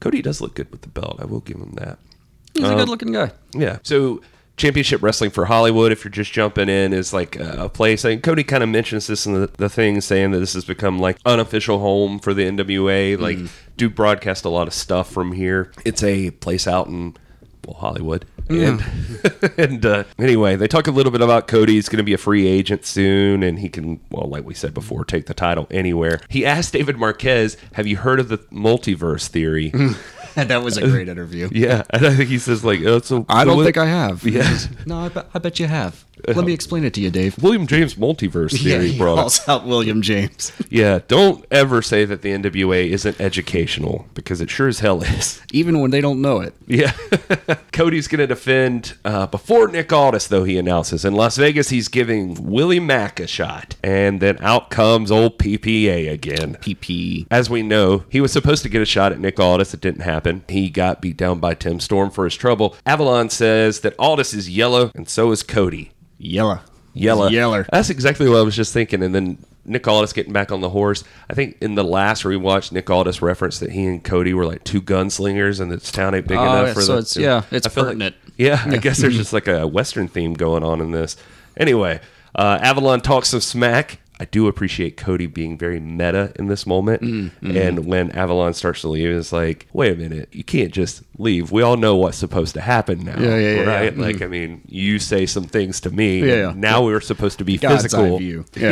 [0.00, 1.16] Cody does look good with the belt.
[1.18, 1.98] I will give him that.
[2.54, 3.32] he's a um, good looking guy.
[3.52, 3.78] Yeah.
[3.82, 4.20] So
[4.56, 8.04] Championship Wrestling for Hollywood, if you're just jumping in, is like a place.
[8.04, 10.98] And Cody kind of mentions this in the, the thing, saying that this has become
[10.98, 13.18] like unofficial home for the NWA.
[13.18, 13.70] Like, mm-hmm.
[13.76, 15.72] do broadcast a lot of stuff from here.
[15.84, 17.16] It's a place out in
[17.66, 18.26] well Hollywood.
[18.48, 18.84] And,
[19.58, 21.74] and uh, anyway, they talk a little bit about Cody.
[21.74, 24.74] He's going to be a free agent soon, and he can, well, like we said
[24.74, 26.20] before, take the title anywhere.
[26.28, 29.70] He asked David Marquez, "Have you heard of the multiverse theory?"
[30.34, 31.48] that was a great interview.
[31.52, 34.24] yeah, and I think he says like, "Oh, so I don't what- think I have.
[34.24, 34.58] Yeah.
[34.86, 36.04] No, I bet, I bet you have.
[36.28, 37.40] Let me explain it to you, Dave.
[37.42, 40.52] William James multiverse Yeah, theory he brought calls out William James.
[40.70, 45.40] Yeah, don't ever say that the NWA isn't educational because it sure as hell is.
[45.52, 46.52] Even when they don't know it.
[46.66, 46.92] Yeah.
[47.72, 51.04] Cody's going to defend uh, before Nick Aldis, though, he announces.
[51.04, 53.76] In Las Vegas, he's giving Willie Mack a shot.
[53.84, 56.56] And then out comes old PPA again.
[56.60, 57.26] PP.
[57.30, 59.74] As we know, he was supposed to get a shot at Nick Aldis.
[59.74, 60.42] It didn't happen.
[60.48, 62.74] He got beat down by Tim Storm for his trouble.
[62.84, 65.92] Avalon says that Aldis is yellow, and so is Cody.
[66.24, 66.62] Yella.
[66.94, 67.30] Yella.
[67.30, 67.66] Yeller.
[67.72, 69.02] That's exactly what I was just thinking.
[69.02, 71.02] And then Nick Aldis getting back on the horse.
[71.28, 74.62] I think in the last rewatch, Nick Aldis referenced that he and Cody were like
[74.64, 77.42] two gunslingers, and this town ain't big Oh, enough yeah, for so the- it's- yeah,
[77.50, 78.14] it's I feel like- pertinent.
[78.36, 81.16] yeah, I guess there's just like a Western theme going on in this.
[81.56, 82.00] Anyway,
[82.36, 83.98] uh, Avalon talks some smack.
[84.20, 87.02] I do appreciate Cody being very meta in this moment.
[87.02, 91.02] Mm, And when Avalon starts to leave, it's like, wait a minute, you can't just
[91.18, 91.50] leave.
[91.50, 93.18] We all know what's supposed to happen now.
[93.20, 93.96] Yeah, yeah, yeah, right?
[93.96, 94.00] yeah.
[94.02, 96.20] Like, I mean, you say some things to me.
[96.20, 96.52] Yeah, yeah.
[96.54, 98.18] Now we're supposed to be God's physical.
[98.18, 98.44] view.
[98.56, 98.70] Yeah.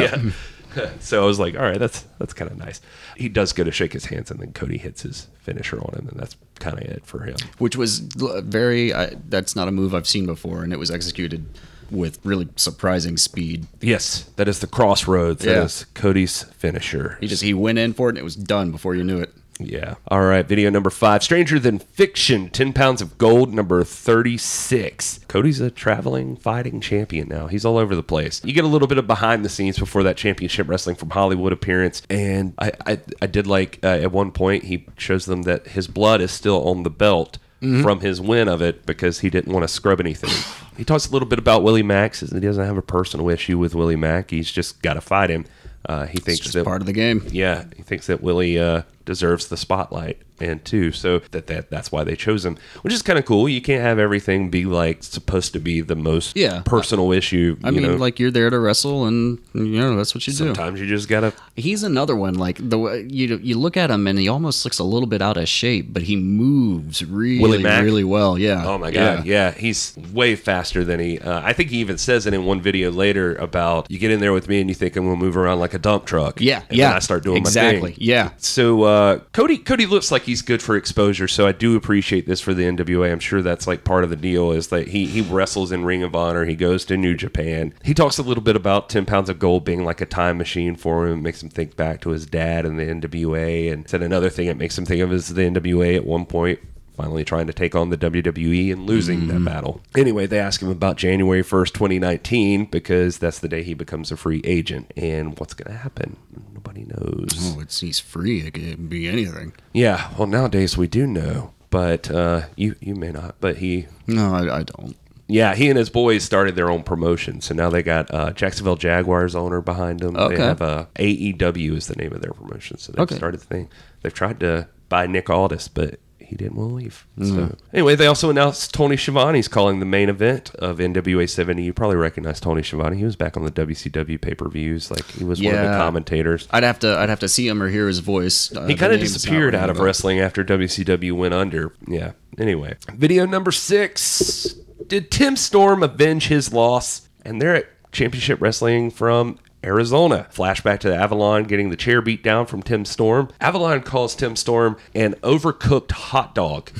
[0.76, 0.90] Yeah.
[1.00, 2.80] so I was like, all right, that's that's kind of nice.
[3.16, 6.08] He does go to shake his hands, and then Cody hits his finisher on him,
[6.08, 7.36] and that's kind of it for him.
[7.58, 11.44] which was very I, that's not a move I've seen before and it was executed
[11.92, 13.66] with really surprising speed.
[13.80, 15.44] Yes, that is the crossroads.
[15.44, 15.62] That Yeah.
[15.64, 17.18] is Cody's finisher.
[17.20, 19.32] He just he went in for it and it was done before you knew it.
[19.60, 19.94] Yeah.
[20.08, 20.44] All right.
[20.48, 21.22] Video number five.
[21.22, 22.48] Stranger Than Fiction.
[22.48, 23.54] 10 pounds of gold.
[23.54, 25.20] Number 36.
[25.28, 27.46] Cody's a traveling fighting champion now.
[27.46, 28.40] He's all over the place.
[28.44, 31.52] You get a little bit of behind the scenes before that championship wrestling from Hollywood
[31.52, 32.02] appearance.
[32.10, 35.86] And I, I, I did like uh, at one point, he shows them that his
[35.86, 37.38] blood is still on the belt.
[37.62, 40.30] From his win of it because he didn't want to scrub anything.
[40.76, 43.56] He talks a little bit about Willie Mack, says he doesn't have a personal issue
[43.56, 44.30] with Willie Mack.
[44.30, 45.44] He's just got to fight him.
[45.86, 47.22] Uh, he thinks that part of the game.
[47.30, 51.92] yeah, he thinks that Willie uh, deserves the spotlight and too, so that, that that's
[51.92, 53.48] why they chose him, which is kind of cool.
[53.48, 56.62] You can't have everything be like supposed to be the most Yeah.
[56.64, 57.56] personal issue.
[57.62, 57.94] I mean, know?
[57.94, 60.38] like you're there to wrestle, and you know that's what you do.
[60.38, 61.32] sometimes you just gotta.
[61.54, 62.34] He's another one.
[62.34, 65.22] Like the way you you look at him, and he almost looks a little bit
[65.22, 68.38] out of shape, but he moves really, really well.
[68.38, 68.66] Yeah.
[68.66, 71.18] Oh my god, yeah, he's way faster than he.
[71.18, 74.20] Uh, I think he even says it in one video later about you get in
[74.20, 76.40] there with me and you think I'm gonna move around like a dump truck.
[76.40, 76.94] Yeah, and yeah.
[76.94, 77.80] I start doing exactly.
[77.80, 77.96] my thing.
[77.98, 78.30] Yeah.
[78.38, 82.26] So uh, Uh, Cody Cody looks like he's good for exposure, so I do appreciate
[82.26, 83.10] this for the NWA.
[83.10, 86.02] I'm sure that's like part of the deal is that he he wrestles in Ring
[86.02, 87.72] of Honor, he goes to New Japan.
[87.82, 90.76] He talks a little bit about ten pounds of gold being like a time machine
[90.76, 94.02] for him, it makes him think back to his dad and the NWA, and said
[94.02, 96.60] another thing it makes him think of is the NWA at one point.
[97.02, 99.80] Finally, trying to take on the WWE and losing that battle.
[99.96, 104.16] Anyway, they ask him about January 1st, 2019, because that's the day he becomes a
[104.16, 104.92] free agent.
[104.96, 106.16] And what's going to happen?
[106.54, 107.54] Nobody knows.
[107.56, 108.42] Oh, it's he's free.
[108.46, 109.52] It could be anything.
[109.72, 113.34] Yeah, well, nowadays we do know, but uh, you you may not.
[113.40, 114.96] But he, No, I, I don't.
[115.26, 117.40] yeah, he and his boys started their own promotion.
[117.40, 120.16] So now they got uh, Jacksonville Jaguars owner behind them.
[120.16, 120.36] Okay.
[120.36, 122.78] They have uh, AEW is the name of their promotion.
[122.78, 123.16] So they've Okay.
[123.16, 123.68] started the thing.
[124.02, 125.98] They've tried to buy Nick Aldis, but
[126.32, 127.06] he didn't want to leave.
[127.22, 131.62] So anyway, they also announced Tony Schiavone's calling the main event of NWA 70.
[131.62, 132.96] You probably recognize Tony Schiavone.
[132.96, 134.90] He was back on the WCW pay per views.
[134.90, 136.48] Like he was one of the commentators.
[136.50, 138.54] I'd have to I'd have to see him or hear his voice.
[138.54, 139.84] Uh, He kind of disappeared out of bell.
[139.84, 141.72] wrestling after WCW went under.
[141.86, 144.54] Yeah, Anyway, video number six.
[144.86, 147.08] Did Tim Storm avenge his loss?
[147.24, 150.26] And they're at Championship Wrestling from Arizona.
[150.32, 153.28] Flashback to Avalon getting the chair beat down from Tim Storm.
[153.40, 156.70] Avalon calls Tim Storm an overcooked hot dog,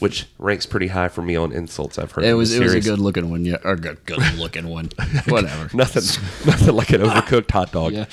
[0.00, 2.24] which ranks pretty high for me on insults I've heard.
[2.24, 4.90] It was it was a good looking one, yeah, or good good looking one.
[5.28, 5.70] Whatever.
[5.76, 6.02] nothing,
[6.46, 7.92] nothing like an overcooked hot dog.
[7.92, 8.06] Yeah.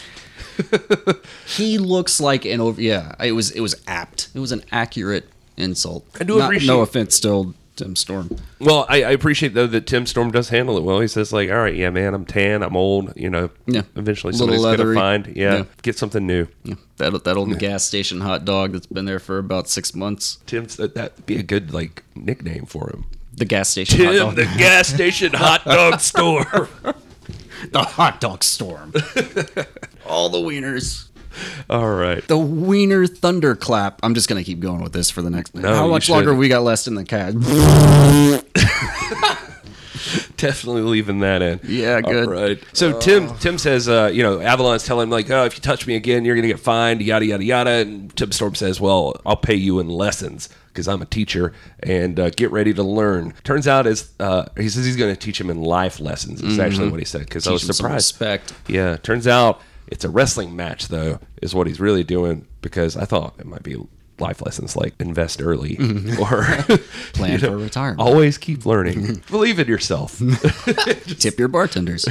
[1.47, 2.81] he looks like an over.
[2.81, 4.29] Yeah, it was it was apt.
[4.33, 5.27] It was an accurate
[5.57, 6.05] insult.
[6.19, 8.29] I do Not- appreciate- No offense, still Tim Storm.
[8.59, 10.99] Well, I, I appreciate though that Tim Storm does handle it well.
[10.99, 13.13] He says like, "All right, yeah, man, I'm tan, I'm old.
[13.15, 13.81] You know, Yeah.
[13.95, 15.63] eventually somebody's gonna find, yeah, Yeah.
[15.81, 19.37] get something new." Yeah, that that old gas station hot dog that's been there for
[19.37, 20.37] about six months.
[20.45, 23.05] Tim's that that'd be a good like nickname for him.
[23.35, 24.35] The gas station hot Tim, dog.
[24.35, 26.67] the gas station hot dog store.
[27.71, 28.93] the hot dog storm.
[30.05, 31.08] All the wieners.
[31.69, 32.25] All right.
[32.27, 33.99] The wiener thunderclap.
[34.03, 35.55] I'm just gonna keep going with this for the next.
[35.55, 37.33] No, How much longer we got left in the cat?
[40.37, 41.59] Definitely leaving that in.
[41.63, 42.27] Yeah, good.
[42.27, 42.63] All right.
[42.73, 45.85] So Tim Tim says, uh, you know, Avalon's telling him like, oh, if you touch
[45.85, 47.01] me again, you're gonna get fined.
[47.01, 47.69] Yada yada yada.
[47.71, 51.53] And Tim Storm says, well, I'll pay you in lessons because I'm a teacher
[51.83, 53.33] and uh, get ready to learn.
[53.43, 56.41] Turns out is uh, he says he's going to teach him in life lessons.
[56.41, 57.67] Is actually what he said because I was Mm-hmm.
[57.67, 58.21] Teach him some surprised.
[58.47, 58.53] respect.
[58.69, 58.97] Yeah.
[58.97, 63.35] Turns out it's a wrestling match though, is what he's really doing because I thought
[63.39, 63.75] it might be
[64.21, 65.77] life lessons like invest early
[66.19, 66.43] or
[67.13, 67.99] Plan you for retirement.
[68.01, 69.23] Always keep learning.
[69.29, 70.19] Believe in yourself.
[71.19, 72.05] Tip your bartenders.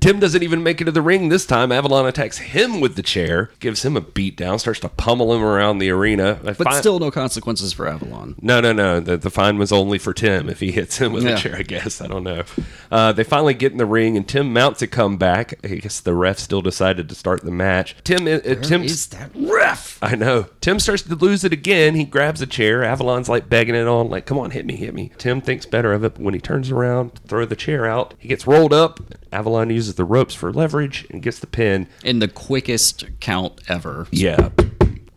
[0.00, 1.72] Tim doesn't even make it to the ring this time.
[1.72, 5.42] Avalon attacks him with the chair, gives him a beat down, starts to pummel him
[5.42, 6.38] around the arena.
[6.42, 8.34] I But find- still, no consequences for Avalon.
[8.40, 9.00] no, no, no.
[9.00, 11.34] The, the fine was only for Tim if he hits him with Yeah.
[11.34, 12.00] a chair, I guess.
[12.00, 12.44] I don't know.
[12.90, 15.54] Uh, they finally get in the ring, and Tim mounts a comeback.
[15.64, 17.96] I guess the ref still decided to start the match.
[18.04, 19.98] Tim, uh, Tim, is that ref?
[20.02, 20.46] I know.
[20.60, 21.94] Tim starts to lose it again.
[21.94, 22.82] He grabs a chair.
[22.84, 25.10] Avalon's like begging it on, like, come on, hit me, hit me.
[25.18, 28.14] Tim thinks better of it, but when he turns around to throw the chair out,
[28.18, 29.00] he gets rolled up.
[29.32, 31.86] Avalon uses the ropes for leverage and gets the pin.
[32.04, 34.06] In the quickest count ever.
[34.10, 34.50] Yeah.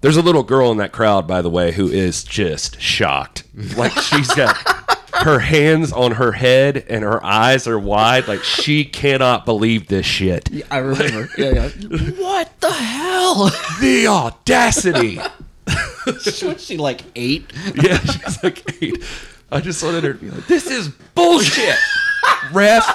[0.01, 3.43] There's a little girl in that crowd, by the way, who is just shocked.
[3.77, 4.57] Like she's got
[5.13, 8.27] her hands on her head and her eyes are wide.
[8.27, 10.49] Like she cannot believe this shit.
[10.71, 11.29] I remember.
[11.37, 11.69] yeah, yeah.
[12.19, 13.51] What the hell?
[13.79, 15.19] The audacity.
[16.05, 17.51] Was she like eight?
[17.75, 19.03] Yeah, she's like eight.
[19.51, 21.75] I just wanted her to be like, "This is bullshit,
[22.53, 22.85] ref."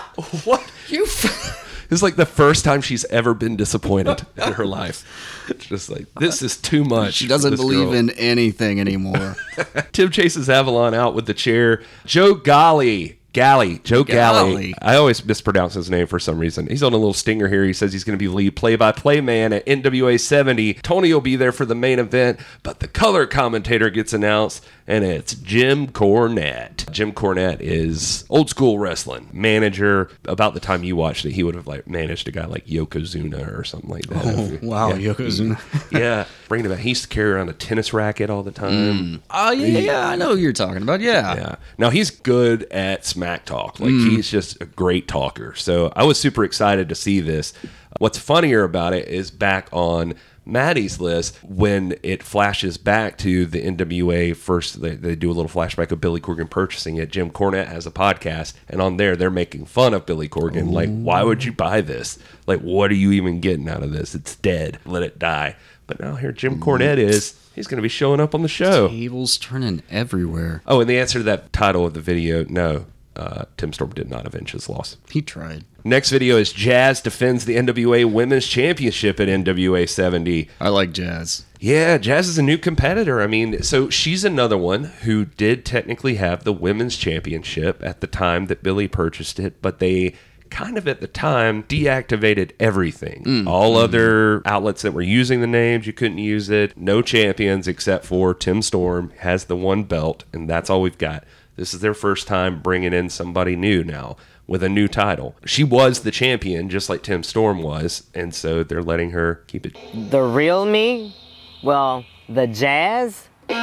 [0.47, 0.63] What?
[0.89, 1.05] You.
[1.05, 5.45] F- It's like the first time she's ever been disappointed in her life.
[5.49, 7.15] It's just like this is too much.
[7.15, 7.95] she doesn't believe girl.
[7.95, 9.37] in anything anymore.
[9.93, 11.83] Tim chases Avalon out with the chair.
[12.05, 13.16] Joe Golly.
[13.37, 14.51] Galli, Joe Galli.
[14.51, 14.75] Galli.
[14.81, 16.69] I always mispronounce his name for some reason.
[16.69, 17.65] He's on a little stinger here.
[17.65, 20.73] He says he's going to be lead play-by-play man at NWA 70.
[20.75, 25.05] Tony will be there for the main event, but the color commentator gets announced, and
[25.05, 26.91] it's Jim Cornette.
[26.91, 30.09] Jim Cornette is old school wrestling manager.
[30.25, 33.55] About the time you watched it, he would have like managed a guy like Yokozuna
[33.55, 34.25] or something like that.
[34.25, 35.13] Oh, wow, yeah.
[35.13, 35.61] Yokozuna.
[35.93, 36.79] yeah, bring it back.
[36.79, 38.73] He used to carry around a tennis racket all the time.
[38.73, 39.21] Mm.
[39.29, 40.09] Oh yeah, yeah, yeah.
[40.09, 41.01] I know who you're talking about.
[41.01, 41.35] Yeah.
[41.35, 41.57] Yeah.
[41.77, 43.81] Now he's good at smack talk.
[43.81, 44.11] Like hmm.
[44.11, 45.55] he's just a great talker.
[45.55, 47.53] So I was super excited to see this.
[47.99, 50.15] What's funnier about it is back on
[50.45, 55.51] Maddie's list when it flashes back to the NWA first they, they do a little
[55.51, 57.11] flashback of Billy Corgan purchasing it.
[57.11, 60.71] Jim Cornette has a podcast and on there they're making fun of Billy Corgan.
[60.71, 62.19] Like, why would you buy this?
[62.47, 64.15] Like, what are you even getting out of this?
[64.15, 64.79] It's dead.
[64.85, 65.57] Let it die.
[65.89, 67.35] But now here Jim Cornette is.
[67.57, 68.89] He's going to be showing up on the show.
[68.89, 70.63] Tables turning everywhere.
[70.67, 72.85] Oh, and the answer to that title of the video, no.
[73.17, 74.97] Uh, Tim Storm did not avenge his loss.
[75.11, 75.65] He tried.
[75.85, 80.49] Next video is Jazz defends the NWA Women's Championship at NWA 70.
[80.61, 81.45] I like jazz.
[81.59, 83.23] Yeah, Jazz is a new competitor.
[83.23, 88.07] I mean, so she's another one who did technically have the Women's Championship at the
[88.07, 90.15] time that Billy purchased it, but they
[90.51, 93.47] kind of at the time deactivated everything.
[93.49, 96.77] All other outlets that were using the names, you couldn't use it.
[96.77, 101.25] No champions except for Tim Storm has the one belt, and that's all we've got.
[101.57, 105.35] This is their first time bringing in somebody new now with a new title.
[105.47, 109.65] She was the champion, just like Tim Storm was, and so they're letting her keep
[109.65, 109.75] it.
[110.11, 111.17] The real me?
[111.63, 113.29] Well, the jazz?
[113.49, 113.55] I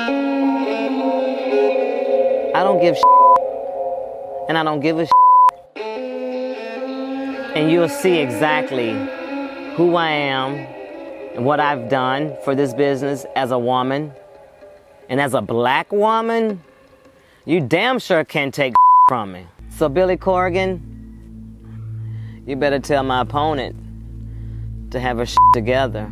[2.63, 2.95] don't give
[4.49, 5.07] and I don't give a
[7.55, 8.93] and you'll see exactly
[9.75, 10.55] who I am
[11.35, 14.11] and what I've done for this business as a woman.
[15.09, 16.63] And as a black woman,
[17.45, 18.73] you damn sure can't take
[19.07, 19.47] from me.
[19.69, 20.81] So Billy Corgan,
[22.45, 23.75] you better tell my opponent
[24.91, 26.05] to have her together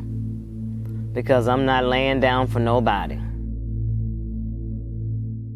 [1.13, 3.19] because I'm not laying down for nobody.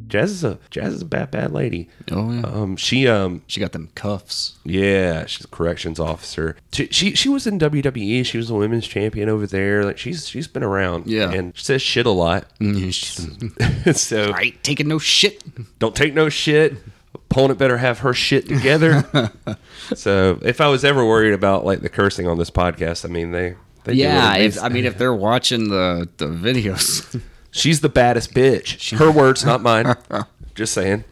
[0.07, 1.89] Jazz is a Jazz is a bad bad lady.
[2.11, 2.41] Oh yeah.
[2.41, 4.57] Um, she um she got them cuffs.
[4.63, 6.55] yeah, she's a corrections officer.
[6.71, 8.25] She, she she was in WWE.
[8.25, 9.83] She was a women's champion over there.
[9.83, 11.07] Like she's she's been around.
[11.07, 11.31] Yeah.
[11.31, 12.45] and she says shit a lot.
[13.93, 15.43] so right, taking no shit.
[15.79, 16.75] don't take no shit.
[17.13, 19.31] Opponent better have her shit together.
[19.95, 23.31] so if I was ever worried about like the cursing on this podcast, I mean
[23.31, 23.55] they.
[23.85, 24.61] they Yeah, if.
[24.61, 27.19] I mean, if they're watching the the videos,
[27.55, 28.97] She's the baddest bitch.
[28.97, 29.95] Her words, not mine.
[30.55, 31.03] Just saying.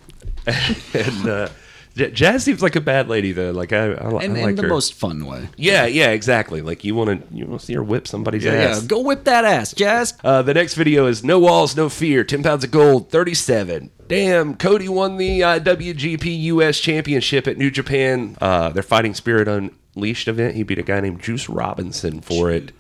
[0.94, 1.50] and uh,
[1.96, 3.52] Jazz seems like a bad lady though.
[3.52, 4.68] Like I, I, I in, like in the her.
[4.68, 5.48] most fun way.
[5.58, 6.62] yeah, yeah, exactly.
[6.62, 8.82] Like you want to, you want to see her whip somebody's Yeah, ass.
[8.82, 10.18] Yeah, go whip that ass, Jazz.
[10.24, 12.24] Uh, the next video is no walls, no fear.
[12.24, 13.92] Ten pounds of gold, thirty-seven.
[14.08, 18.38] Damn, Cody won the uh, WGP US Championship at New Japan.
[18.42, 20.56] Uh, their Fighting Spirit Unleashed event.
[20.56, 22.72] He beat a guy named Juice Robinson for it.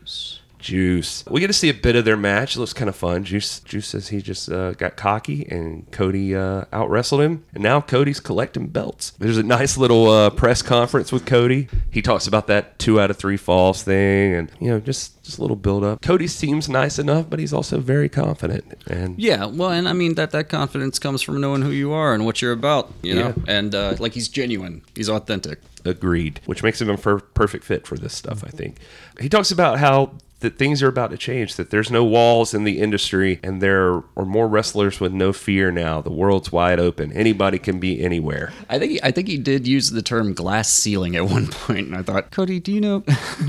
[0.64, 1.26] Juice.
[1.30, 2.55] We get to see a bit of their match.
[2.55, 3.26] It looks kind of fun.
[3.26, 7.61] Juice Juice says he just uh, got cocky and Cody uh, out wrestled him, and
[7.61, 9.11] now Cody's collecting belts.
[9.20, 11.68] There's a nice little uh, press conference with Cody.
[11.91, 15.38] He talks about that two out of three falls thing, and you know just just
[15.38, 16.01] a little build up.
[16.01, 18.74] Cody seems nice enough, but he's also very confident.
[18.88, 22.14] And Yeah, well, and I mean that that confidence comes from knowing who you are
[22.14, 23.34] and what you're about, you know.
[23.36, 23.43] Yeah.
[23.47, 25.59] And uh, like he's genuine, he's authentic.
[25.86, 28.43] agreed, which makes him a per- perfect fit for this stuff.
[28.45, 28.78] I think
[29.20, 30.14] he talks about how
[30.44, 31.56] that things are about to change.
[31.56, 35.72] That there's no walls in the industry, and there are more wrestlers with no fear
[35.72, 36.02] now.
[36.02, 37.12] The world's wide open.
[37.14, 38.54] Anybody can be anywhere.
[38.70, 41.88] I think he, I think he did use the term glass ceiling at one point,
[41.88, 43.00] and I thought, Cody, do you know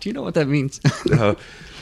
[0.00, 0.80] do you know what that means?
[1.14, 1.34] Uh,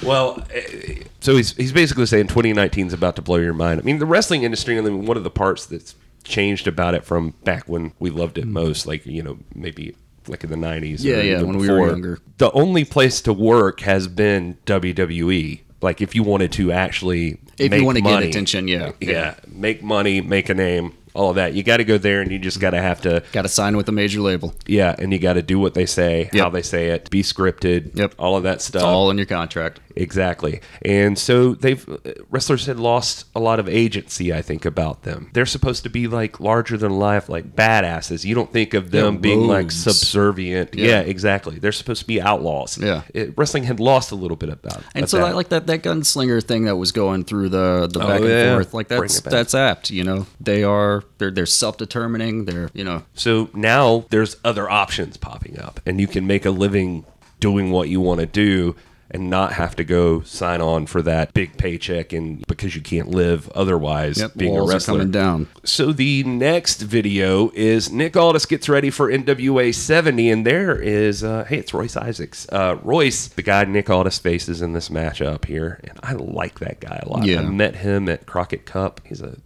[0.03, 3.81] well, eh, so he's he's basically saying 2019 is about to blow your mind.
[3.81, 5.95] I mean, the wrestling industry, and one of the parts that's
[6.25, 9.95] changed about it from back when we loved it most, like you know maybe
[10.29, 11.03] like in the 90s.
[11.03, 12.19] Yeah, yeah, when we were younger.
[12.39, 15.61] The only place to work has been WWE.
[15.81, 18.93] Like if you wanted to actually, If you make wanna get attention, yeah.
[19.01, 21.55] yeah, make money, make a name, all of that.
[21.55, 23.77] You got to go there, and you just got to have to Got to sign
[23.77, 24.55] with a major label.
[24.67, 27.97] yeah, and you got to do what they say, how they say it, be scripted,
[27.97, 28.15] Yep.
[28.19, 28.81] all of that stuff.
[28.83, 29.81] It's all in your contract.
[29.95, 30.63] Exactly.
[30.87, 31.97] And so they've uh,
[32.31, 35.29] wrestlers had lost a lot of agency, I think, about them.
[35.35, 38.25] They're supposed to be like larger than life, like badasses.
[38.25, 40.75] You don't think of them Yeah, being like subservient.
[40.75, 40.87] Yeah.
[40.89, 41.01] Yeah.
[41.01, 41.59] exactly.
[41.59, 42.79] They're supposed to be outlaws.
[42.79, 43.03] Yeah.
[43.15, 45.27] It, wrestling had lost a little bit about And of so that.
[45.27, 48.29] I like that that gunslinger thing that was going through the the Oh, back and
[48.31, 48.55] yeah.
[48.55, 48.75] forth.
[48.75, 50.27] Like that's that's apt, you know.
[50.41, 52.45] They are they're they're self determining.
[52.45, 56.51] They're you know So now there's other options popping up, and you can make a
[56.51, 57.05] living
[57.41, 58.77] doing what you want to do
[59.13, 63.09] and not have to go sign on for that big paycheck and because you can't
[63.11, 64.95] live otherwise yep, being walls a are wrestler.
[64.95, 65.47] coming down.
[65.65, 71.23] So the next video is Nick Aldis gets ready for NWA 70, and there is
[71.23, 72.47] uh, hey, it's Royce Isaacs.
[72.51, 76.81] Uh, Royce, the guy Nick Aldis faces in this matchup here, and I like that
[76.81, 77.25] guy a lot.
[77.25, 77.41] Yeah.
[77.41, 79.03] I met him at Crockett Cup.
[79.05, 79.37] He's a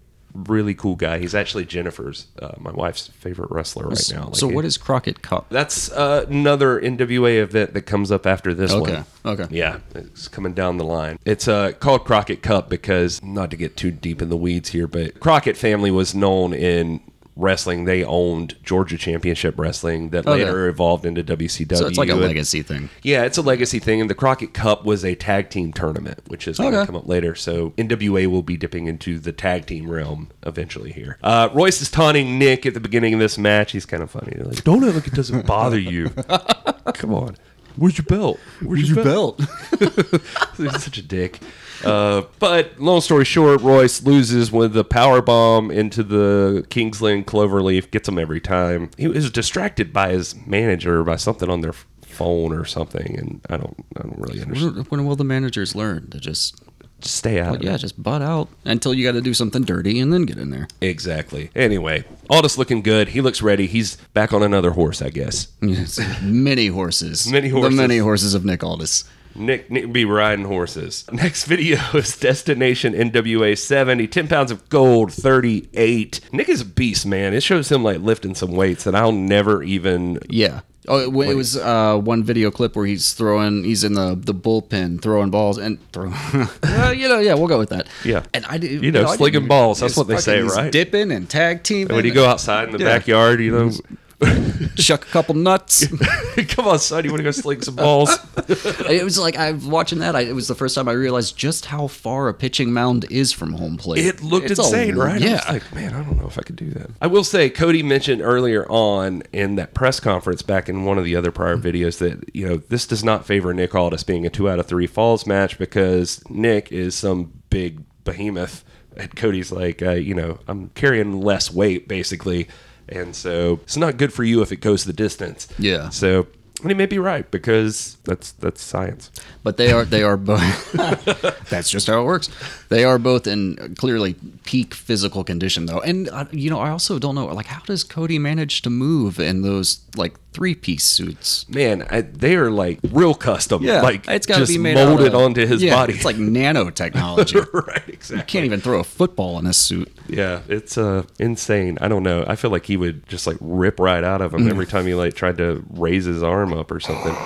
[0.49, 1.19] really cool guy.
[1.19, 4.31] He's actually Jennifer's, uh, my wife's favorite wrestler right now.
[4.33, 5.47] so Like, what is Crockett Cup?
[5.49, 9.05] That's uh, another NWA event that comes up after this Okay, one.
[9.25, 9.43] okay.
[9.45, 9.55] Okay.
[9.57, 11.19] Yeah, it's coming down the line.
[11.25, 14.87] It's uh, called Crockett Cup because, not to get too deep in the weeds here,
[14.87, 17.01] but Crockett family was known in
[17.37, 17.85] wrestling.
[17.85, 20.45] They owned Georgia Championship Wrestling that Okay.
[20.45, 21.77] later evolved into WCW.
[21.77, 22.89] So it's like a And- legacy thing.
[23.03, 26.49] yeah, it's a legacy thing, and the Crockett Cup was a tag team tournament, which
[26.49, 26.87] is going to Okay.
[26.87, 27.35] come up later.
[27.35, 31.19] So NWA will be dipping into the tag team realm eventually here.
[31.23, 33.73] Uh, Royce is taunting Nick at the beginning of this match.
[33.73, 34.37] He's kind of funny.
[34.41, 36.09] Like, "Don't act like it doesn't bother you.
[36.95, 37.37] Come on,
[37.77, 38.39] where's your belt?
[38.63, 39.41] Where's your, belt?"
[40.57, 41.41] He's such a dick.
[41.85, 47.91] Uh, but long story short, Royce loses with the power bomb into the Kingsland Cloverleaf.
[47.91, 48.91] Gets him every time.
[48.97, 53.59] He was distracted by his manager by something on their phone or something, and I
[53.59, 54.77] don't, I don't really understand.
[54.77, 56.61] When, when will the managers learn to Just
[57.01, 57.61] stay out.
[57.61, 60.39] well, yeah, just butt out until you got to do something dirty and then get
[60.39, 60.69] in there.
[60.81, 61.51] exactly.
[61.55, 63.09] Anyway, Aldis looking good.
[63.09, 63.67] He looks ready.
[63.67, 65.49] He's back on another horse, I guess.
[65.61, 66.01] Yes.
[66.23, 67.31] many horses.
[67.31, 67.71] Many horses.
[67.77, 69.05] The many horses of Nick Aldis.
[69.35, 71.05] Nick, Nick be riding horses.
[71.13, 76.21] Next video is Destination NWA 70, 10 pounds of gold, 38.
[76.33, 77.35] Nick is a beast, man.
[77.35, 80.19] It shows him like lifting some weights that I'll never even.
[80.31, 80.61] Yeah.
[80.89, 84.35] Oh, it, it was uh, one video clip where he's throwing, he's in the, the
[84.35, 86.15] bullpen throwing balls and throwing.
[86.63, 87.89] well, you know, yeah, we'll go with that.
[88.05, 88.25] Yeah.
[88.35, 90.71] and I did, You know, I slinging balls, that's what they say, right?
[90.71, 91.95] Dipping and tag teaming.
[91.95, 92.99] When you go outside in the Yeah.
[92.99, 93.73] backyard, you know,
[94.77, 95.87] chuck a couple nuts.
[96.49, 98.11] come on, son, you want to go sling some balls?
[98.49, 100.17] it was like I was watching that.
[100.17, 103.33] I, it was the first time I realized just how far a pitching mound is
[103.33, 104.05] from home plate.
[104.07, 105.21] It looked It's a- insane, right?
[105.23, 105.33] I Yeah.
[105.35, 106.91] was like, man, I don't know if I could do that.
[107.01, 111.05] I will say, Cody mentioned earlier on in that press conference back in one of
[111.05, 114.31] the other prior videos that, you know, this does not favor Nick Aldis being a
[114.31, 118.65] two out of three falls match because Nick is some big behemoth.
[118.97, 122.49] And Cody's like, uh, you know, I'm carrying less weight basically,
[122.89, 125.49] and so it's not good for you if it goes the distance.
[125.59, 125.91] Yeah.
[125.91, 126.27] So.
[126.63, 129.11] And he may be right because that's that's science.
[129.43, 130.73] But they are they are both.
[131.51, 132.31] that's just how it works.
[132.71, 134.15] They are both in clearly
[134.45, 137.85] peak physical condition though, and uh, you know I also don't know like how does
[137.85, 141.49] Cody manage to move in those like three piece suits?
[141.49, 143.65] Man, I, they are like real custom.
[143.65, 145.95] like it's got to be made molded of- onto his yeah, body.
[145.95, 147.51] It's like nanotechnology.
[147.67, 148.27] right, you exactly.
[148.27, 149.91] can't even throw a football in this suit.
[150.09, 151.79] Yeah, it's uh insane.
[151.81, 152.27] I don't know.
[152.29, 154.95] I feel like he would just like rip right out of him every time he
[154.95, 157.17] like tried to raise his arm up or something.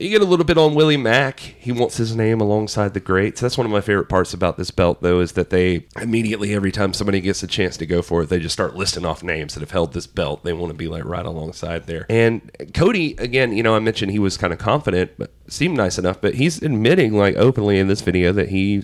[0.00, 1.38] You get a little bit on Willie Mack.
[1.38, 3.40] He wants his name alongside the greats.
[3.40, 6.72] That's one of my favorite parts about this belt, though, is that they immediately, every
[6.72, 9.54] time somebody gets a chance to go for it, they just start listing off names
[9.54, 10.42] that have held this belt.
[10.42, 12.06] They want to be like right alongside there.
[12.08, 15.96] And Cody, again, you know, I mentioned he was kind of confident, but seemed nice
[15.96, 18.82] enough, but he's admitting like openly in this video that he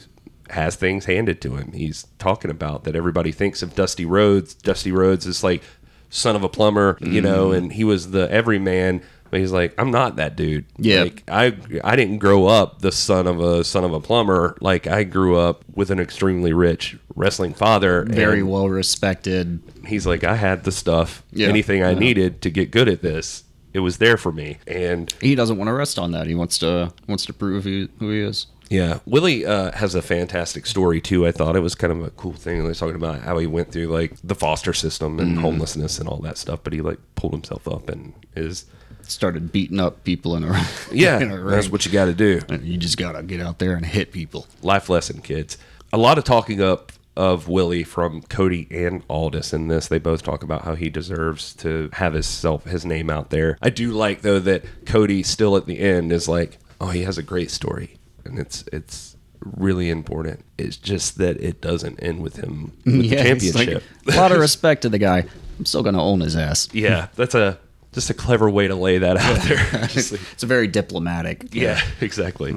[0.50, 1.72] has things handed to him.
[1.72, 4.54] He's talking about that everybody thinks of Dusty Rhodes.
[4.54, 5.62] Dusty Rhodes is like
[6.08, 7.56] son of a plumber, you know, mm.
[7.56, 9.02] and he was the everyman.
[9.30, 10.64] But he's like, I'm not that dude.
[10.76, 11.02] Yeah.
[11.04, 14.56] Like I I didn't grow up the son of a son of a plumber.
[14.60, 18.04] Like I grew up with an extremely rich wrestling father.
[18.04, 19.60] Very well respected.
[19.86, 21.48] He's like, I had the stuff, Yeah.
[21.48, 21.98] anything I Yeah.
[21.98, 23.44] needed to get good at this.
[23.72, 24.58] It was there for me.
[24.66, 26.26] And He doesn't want to rest on that.
[26.26, 28.46] He wants to wants to prove who, who he is.
[28.68, 31.26] Yeah, Willie uh, has a fantastic story too.
[31.26, 32.60] I thought it was kind of a cool thing.
[32.62, 36.08] He was talking about how he went through like the foster system and homelessness and
[36.08, 38.66] all that stuff, but he like pulled himself up and is
[39.10, 41.18] Started beating up people in a yeah.
[41.20, 42.40] in a that's what you got to do.
[42.48, 44.46] And you just gotta get out there and hit people.
[44.62, 45.58] Life lesson, kids.
[45.92, 49.88] A lot of talking up of Willie from Cody and Aldis in this.
[49.88, 53.58] They both talk about how he deserves to have his self his name out there.
[53.60, 57.18] I do like though that Cody still at the end is like, oh, he has
[57.18, 60.44] a great story, and it's it's really important.
[60.56, 63.82] It's just that it doesn't end with him with the it's like- championship.
[64.08, 65.24] a lot of respect to the guy.
[65.58, 66.68] I'm still gonna own his ass.
[66.72, 67.58] yeah, that's a
[67.92, 69.88] just a clever way to lay that out there.
[70.32, 71.54] It's very diplomatic.
[71.54, 72.56] Yeah, exactly.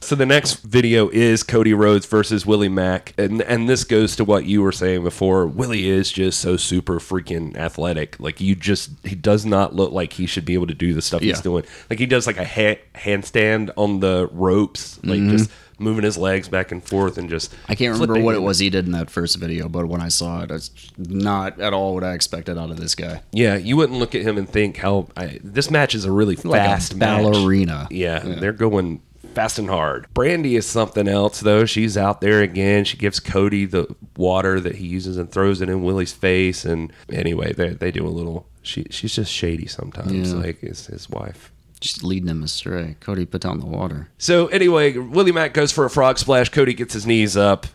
[0.00, 4.24] So the next video is Cody Rhodes versus Willie Mack, and and this goes to
[4.24, 5.46] what you were saying before.
[5.46, 8.20] Willie is just so super freaking athletic.
[8.20, 11.00] Like you just he does not look like he should be able to do the
[11.00, 11.64] stuff he's doing.
[11.88, 15.30] Like he does like a ha- handstand on the ropes, like mm-hmm.
[15.38, 17.54] just moving his legs back and forth and just.
[17.68, 20.08] I can't remember what it was he did in that first video, but when I
[20.08, 23.22] saw it, it's not at all what I expected out of this guy.
[23.32, 26.36] Yeah, you wouldn't look at him and think how I, this match is a really
[26.36, 27.22] Like a fast match.
[27.22, 27.88] ballerina.
[27.90, 29.02] Yeah, they're going
[29.34, 30.06] fast and hard.
[30.14, 31.64] Brandi is something else though.
[31.64, 32.84] She's out there again.
[32.84, 36.64] She gives Cody the water that he uses and throws it in Willie's face.
[36.64, 38.46] And anyway, they they do a little.
[38.62, 40.38] She she's just shady sometimes, Yeah.
[40.38, 41.50] like his his wife.
[41.84, 42.96] Just leading him astray.
[43.00, 44.08] Cody put down the water.
[44.16, 46.48] So anyway, Willie Mack goes for a frog splash.
[46.48, 47.66] Cody gets his knees up,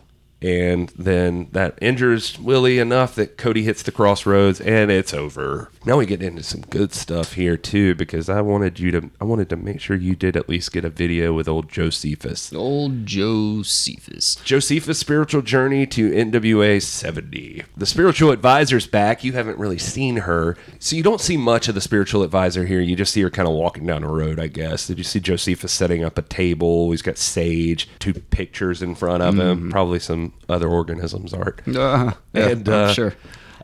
[0.42, 5.70] and then that injures Willie enough that Cody hits the crossroads, and it's over.
[5.86, 9.24] Now we get into some good stuff here too, because I wanted you to, I
[9.24, 12.52] wanted to make sure you did at least get a video with old Josephus.
[12.54, 14.36] Old Josephus.
[14.44, 17.64] Josephus' spiritual journey to NWA 70.
[17.78, 19.24] The spiritual advisor's back.
[19.24, 20.58] You haven't really seen her.
[20.80, 22.82] So you don't see much of the spiritual advisor here.
[22.82, 24.88] You just see her kind of walking down the road, I guess.
[24.88, 26.92] Did you see Josephus setting up a table?
[26.92, 31.62] He's got sage, two pictures in front of him, probably some other organisms art.
[31.68, 33.14] Uh, yeah, And, uh, sure.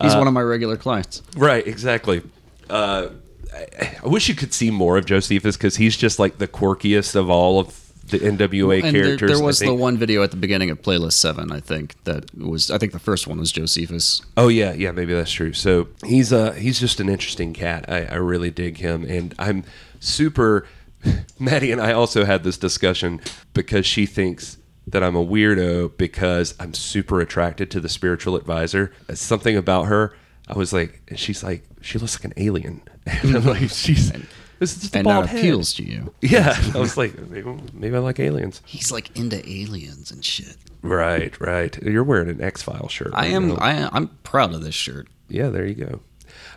[0.02, 1.22] He's one of my regular clients.
[1.36, 2.22] Right, exactly.
[2.70, 3.10] Uh,
[3.54, 7.16] I, I wish you could see more of Josephus because he's just like the quirkiest
[7.16, 9.30] of all of the NWA And characters.
[9.32, 12.36] there I was the one video at the beginning of playlist seven, I think, that
[12.38, 12.70] was.
[12.70, 14.22] I think the first one was Josephus.
[14.38, 15.54] Oh yeah, yeah, maybe that's true.
[15.54, 17.86] So he's uh he's just an interesting cat.
[17.88, 19.64] I, I really dig him, and I'm
[20.00, 20.68] super.
[21.40, 23.22] Maddie and I also had this discussion
[23.54, 24.58] because she thinks
[24.88, 28.92] that I'm a weirdo because I'm super attracted to the spiritual advisor.
[29.10, 30.16] It's something about her.
[30.48, 32.82] I was like, and she's like, she looks like an alien.
[33.08, 34.12] And I'm like, she's
[34.60, 36.14] this is just And that appeals to you.
[36.22, 38.62] Yeah, I was like, maybe, maybe I like aliens.
[38.66, 40.56] He's like into aliens and shit.
[40.82, 41.78] Right, right.
[41.84, 43.12] You're wearing an X File shirt.
[43.14, 43.50] I right am.
[43.50, 43.56] now.
[43.56, 45.08] I, I'm proud of this shirt.
[45.28, 46.00] Yeah, there you go.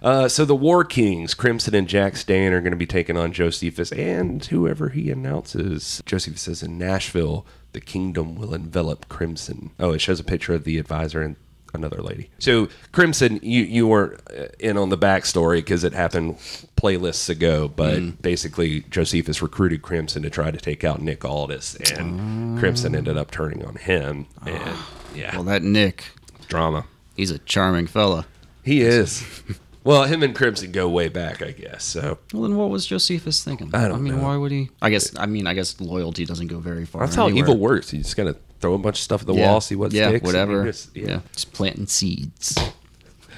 [0.03, 3.33] Uh, so the War Kings, Crimson and Jax Dane, are going to be taking on
[3.33, 6.03] Josephus and whoever he announces.
[6.07, 9.71] Josephus says in Nashville, the kingdom will envelop Crimson.
[9.79, 11.37] Oh, it shows a picture of the advisor and
[11.75, 12.31] another lady.
[12.39, 16.37] So Crimson, you you weren't uh, in on the backstory because it happened
[16.77, 22.59] playlists ago, but basically Josephus recruited Crimson to try to take out Nick Aldis, and
[22.59, 24.27] Crimson ended up turning on him.
[24.47, 24.77] And
[25.15, 26.05] yeah, Well, that Nick,
[26.49, 26.87] drama.
[27.17, 28.27] he's a charming fella.
[28.65, 29.23] He is.
[29.85, 31.85] well, him and Crimson go way back, I guess.
[31.85, 33.71] So Well, then what was Josephus thinking?
[33.75, 34.23] I don't I mean, know.
[34.25, 34.71] why would he?
[34.83, 35.17] I guess.
[35.19, 37.03] I mean, I guess loyalty doesn't go very far.
[37.05, 37.45] that's how anywhere.
[37.45, 37.93] evil works.
[37.93, 39.51] You just gotta throw a bunch of stuff at the yeah.
[39.51, 40.25] wall, see what yeah, sticks.
[40.27, 40.65] whatever.
[40.65, 41.21] You just- yeah.
[41.33, 42.59] just planting seeds.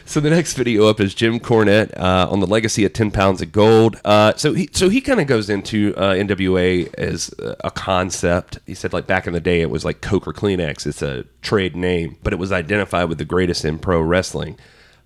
[0.07, 3.41] So the next video up is Jim Cornette uh, on the legacy of ten pounds
[3.43, 4.01] of gold.
[4.05, 8.59] Uh, so he so he kind of goes into uh, NWA as a concept.
[8.67, 10.85] He said like back in the day it was like Coke or Kleenex.
[10.85, 14.59] It's a trade name, but it was identified with the greatest in pro wrestling.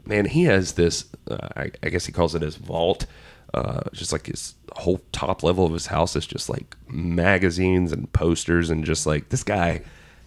[0.07, 1.07] Man, he has this.
[1.31, 3.07] Uh, I, I guess he calls it his vault.
[3.53, 8.13] Uh, just like his whole top level of his house is just like magazines and
[8.13, 9.81] posters and just like this guy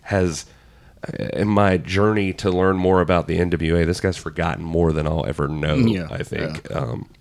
[0.04, 0.46] has
[1.34, 5.26] in my journey to learn more about the NWA, this guy's forgotten more than I'll
[5.26, 5.76] ever know.
[5.76, 6.74] Yeah, I think.
[6.76, 7.18] Um, uh,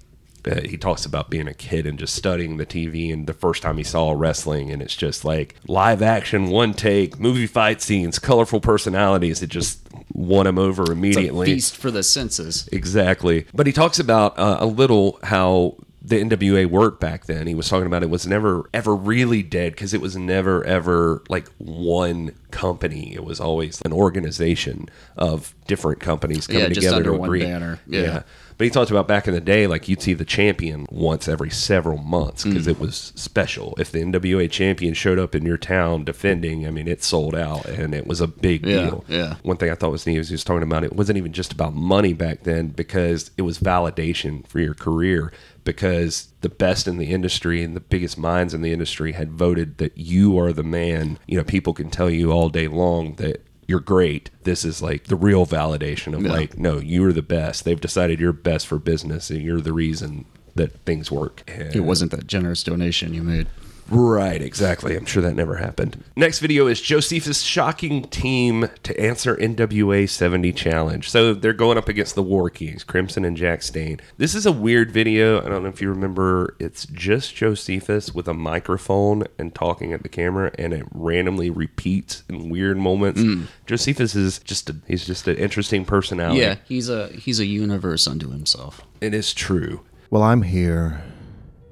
[0.65, 3.77] he talks about being a kid and just studying the TV and the first time
[3.79, 8.61] he saw wrestling, and it's just like live action, one take, movie fight scenes, colorful
[8.61, 9.43] personalities.
[9.43, 9.81] It just
[10.13, 11.47] won him over It's a immediately.
[11.47, 12.69] feast for the senses.
[12.73, 13.47] Exactly.
[13.55, 17.49] But he talks about uh, a little how the NWA worked back then.
[17.49, 21.25] He was talking about it was never ever really dead because it was never ever
[21.29, 23.13] like one company.
[23.13, 27.43] It was always an organization of different companies coming Yeah, together under to one agree.
[27.43, 27.81] banner.
[27.89, 28.23] Yeah.
[28.59, 31.51] But he talked about back in the day, like you'd see the champion once every
[31.51, 32.71] several months because Mm.
[32.71, 33.75] it was special.
[33.79, 37.67] If the NWA champion showed up in your town defending, I mean, it sold out
[37.67, 39.05] and it was a big Yeah, deal.
[39.09, 39.35] yeah.
[39.43, 41.53] One thing I thought was neat was he was talking about it wasn't even just
[41.53, 45.33] about money back then because it was validation for your career
[45.65, 49.79] because the best in the industry and the biggest minds in the industry had voted
[49.79, 51.19] that you are the man.
[51.27, 54.31] You know, people can tell you all day long that you're great.
[54.45, 56.31] This is like the real validation of Yeah.
[56.33, 57.65] like, no, you're the best.
[57.65, 61.43] They've decided you're best for business and you're the reason that things work.
[61.49, 63.47] And It wasn't that generous donation you made.
[63.89, 64.97] Right, exactly.
[64.97, 66.03] I'm sure that never happened.
[66.17, 71.09] Next video is Josephus shocking team to answer NWA 70 challenge.
[71.11, 74.01] So they're going up against the War Kings, Crimson and Jax Dane.
[74.19, 75.39] This is a weird video.
[75.45, 76.57] I don't know if you remember.
[76.59, 82.25] It's just Josephus with a microphone and talking at the camera, and it randomly repeats
[82.29, 83.21] in weird moments.
[83.21, 83.47] Mm.
[83.67, 86.41] Josephus is just a, he's just an interesting personality.
[86.41, 88.81] Yeah, he's a he's a universe unto himself.
[89.01, 89.83] it is true.
[90.11, 91.03] Well, I'm here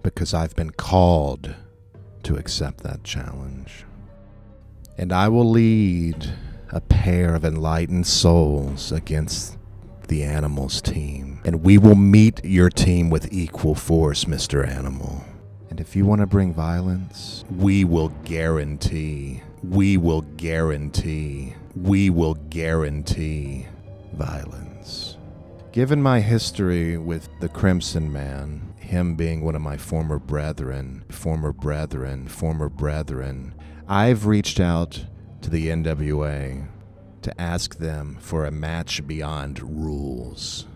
[0.03, 1.55] because I've been called
[2.25, 3.85] to accept that challenge.
[4.99, 6.33] And I will lead
[6.71, 9.59] a pair of enlightened souls against
[10.09, 11.41] the Animals team.
[11.45, 14.67] And we will meet your team with equal force, Mr.
[14.67, 15.25] Animal.
[15.71, 22.35] And if you want to bring violence, we will guarantee, we will guarantee, we will
[22.35, 23.67] guarantee
[24.13, 25.17] violence.
[25.73, 31.53] Given my history with the Crimson Man, him being one of my former brethren, former
[31.53, 33.53] brethren, former brethren,
[33.89, 35.05] I've reached out
[35.43, 36.69] to the NWA
[37.23, 40.67] to ask them for a match beyond rules.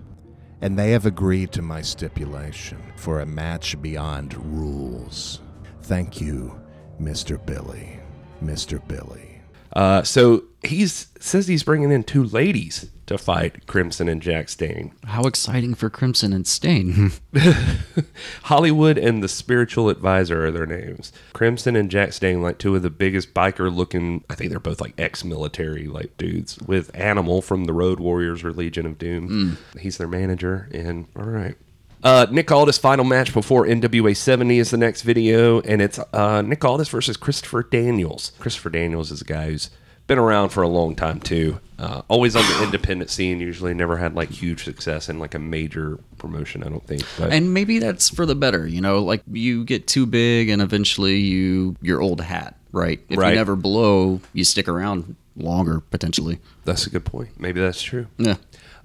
[0.60, 5.40] And they have agreed to my stipulation for a match beyond rules.
[5.82, 6.60] Thank you,
[7.00, 7.44] Mr.
[7.46, 8.00] Billy.
[8.42, 8.86] Mr.
[8.88, 9.40] Billy.
[9.72, 14.92] Uh, so he's says he's bringing in two ladies to fight Crimson and Jax Dane.
[15.04, 17.12] How exciting for Crimson and Stain.
[18.44, 21.12] Hollywood and the Spiritual Advisor are their names.
[21.32, 24.80] Crimson and Jax Dane, like two of the biggest biker looking, I think they're both
[24.80, 29.58] like ex military like dudes, with Animal from the Road Warriors or Legion of Doom.
[29.78, 31.56] He's their manager, and all right.
[32.02, 36.42] Uh, Nick Aldis final match before NWA 70 is the next video, and it's uh,
[36.42, 38.32] Nick Aldis versus Christopher Daniels.
[38.38, 39.70] Christopher Daniels is a guy who's
[40.08, 41.60] been around for a long time too.
[41.78, 43.38] Uh, always on the independent scene.
[43.38, 46.64] Usually never had like huge success in like a major promotion.
[46.64, 47.04] I don't think.
[47.16, 50.60] But and maybe that's for the better, you know, like you get too big and
[50.60, 53.00] eventually you you're old hat, right?
[53.08, 53.30] If Right.
[53.30, 56.40] you never blow, you stick around longer potentially.
[56.64, 57.38] That's a good point.
[57.38, 58.08] Maybe that's true.
[58.18, 58.34] Yeah.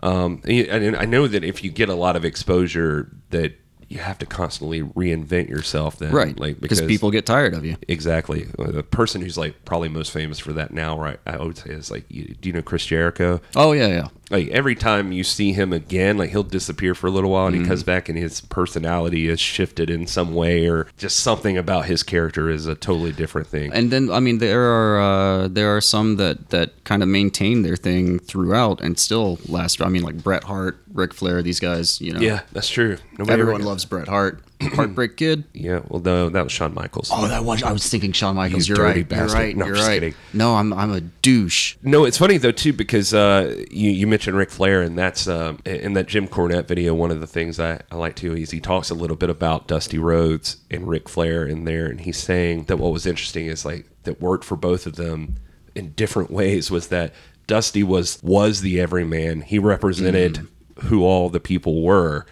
[0.01, 3.53] Um, I know that if you get a lot of exposure, that
[3.93, 5.97] you have to constantly reinvent yourself.
[5.97, 6.37] Then, Right.
[6.39, 7.77] Like because people get tired of you.
[7.87, 11.19] exactly the person who's like probably most famous for that now, right?
[11.25, 13.39] I would say is like, you, do you know Chris Jericho?
[13.55, 14.07] Oh yeah, yeah.
[14.33, 17.55] Like every time you see him again, like he'll disappear for a little while, and
[17.55, 17.63] Mm-hmm.
[17.65, 21.85] he comes back, and his personality is shifted in some way, or just something about
[21.85, 23.71] his character is a totally different thing.
[23.71, 27.61] And then I mean there are uh, there are some that that kind of maintain
[27.61, 29.81] their thing throughout and still last.
[29.81, 32.01] I mean like Bret Hart, Ric Flair, these guys.
[32.01, 32.97] You know, yeah, that's true.
[33.19, 34.41] Nobody everyone ever- loves Bret Hart.
[34.75, 35.43] Heartbreak Kid.
[35.53, 37.09] Yeah, well, no, that was Shawn Michaels.
[37.13, 38.67] Oh, that was I was thinking Shawn Michaels.
[38.67, 39.17] You You're dirty right.
[39.17, 39.55] You're right.
[39.57, 39.95] No, I'm you're just right.
[39.95, 40.15] kidding.
[40.33, 41.75] No, I'm I'm a douche.
[41.83, 45.59] No, it's funny though too because uh, you you mentioned Ric Flair, and that's um,
[45.65, 46.93] in that Jim Cornette video.
[46.93, 49.67] One of the things I, I like too is he talks a little bit about
[49.67, 53.65] Dusty Rhodes and Ric Flair in there, and he's saying that what was interesting is
[53.65, 55.35] like that worked for both of them
[55.75, 57.13] in different ways was that
[57.47, 59.41] Dusty was was the everyman.
[59.41, 60.33] He represented
[60.75, 60.83] Mm.
[60.85, 62.25] who all the people were.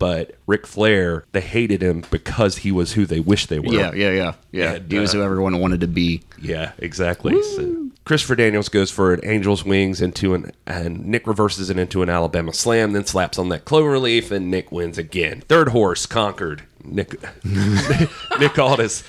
[0.00, 3.72] But Ric Flair, they hated him because he was who they wished they were.
[3.74, 4.72] Yeah, yeah, yeah, yeah.
[4.72, 6.22] And, he was uh, who everyone wanted to be.
[6.40, 7.40] Yeah, exactly.
[7.42, 12.02] So, Christopher Daniels goes for an Angel's Wings into an, and Nick reverses it into
[12.02, 15.42] an Alabama Slam, then slaps on that clover leaf, and Nick wins again.
[15.42, 16.62] Third horse conquered.
[16.82, 19.02] Nick Nick Aldis,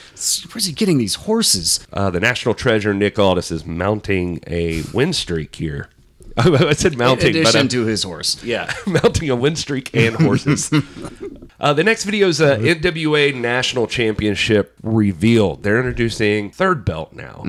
[0.53, 1.79] Where's he getting these horses?
[1.93, 2.93] uh, the national treasure.
[2.93, 5.87] Nick Aldis is mounting a win streak here.
[6.37, 8.43] I said In mounting, but addition I'm- to his horse.
[8.43, 10.71] yeah, mounting a win streak and horses.
[11.59, 15.55] uh, the next video is a NWA National Championship reveal.
[15.57, 17.43] They're introducing third belt now.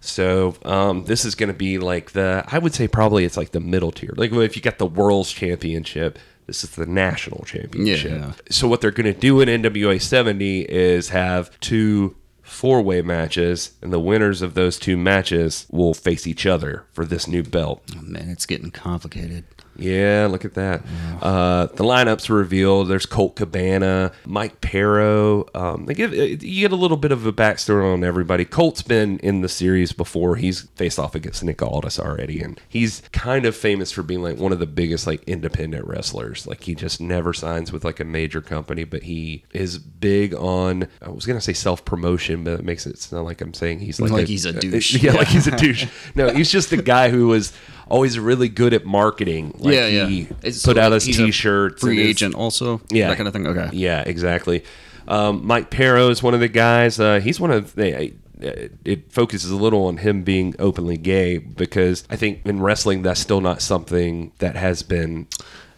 [0.00, 3.50] So um, this is going to be like the, I would say probably it's like
[3.50, 4.14] the middle tier.
[4.16, 8.10] Like if you got the World's Championship, this is the National Championship.
[8.12, 8.32] Yeah.
[8.48, 12.14] So what they're going to do in NWA 70 is have two
[12.58, 17.28] four-way matches, and the winners of those two matches will face each other for this
[17.28, 17.84] new belt.
[17.96, 19.44] Oh, man, it's getting complicated.
[19.78, 20.82] Yeah, look at that.
[21.22, 22.88] Uh, the lineups were revealed.
[22.88, 25.46] There's Colt Cabana, Mike Parrow.
[25.54, 28.44] Um, they give you get a little bit of a backstory on everybody.
[28.44, 30.36] Colt's been in the series before.
[30.36, 34.38] He's faced off against Nick Aldis already, and he's kind of famous for being like
[34.38, 36.46] one of the biggest like independent wrestlers.
[36.46, 40.88] Like he just never signs with like a major company, but he is big on.
[41.00, 44.00] I was gonna say self promotion, but it makes it sound like I'm saying he's
[44.00, 45.02] like Like he's a douche.
[45.02, 45.86] Yeah, like he's a douche.
[46.14, 47.52] No, he's just a guy who was
[47.88, 49.54] always really good at marketing.
[49.58, 50.06] Like yeah, yeah.
[50.06, 51.80] he It's- put so out his t-shirts.
[51.82, 52.80] Free his- agent also.
[52.90, 53.08] Yeah.
[53.08, 53.46] That kind of thing.
[53.46, 53.68] Okay.
[53.72, 54.64] Yeah, exactly.
[55.06, 57.00] Um, Mike Parrow is one of the guys.
[57.00, 58.12] Uh, he's one of the.
[58.42, 63.02] uh, It focuses a little on him being openly gay because I think in wrestling
[63.02, 65.26] that's still not something that has been.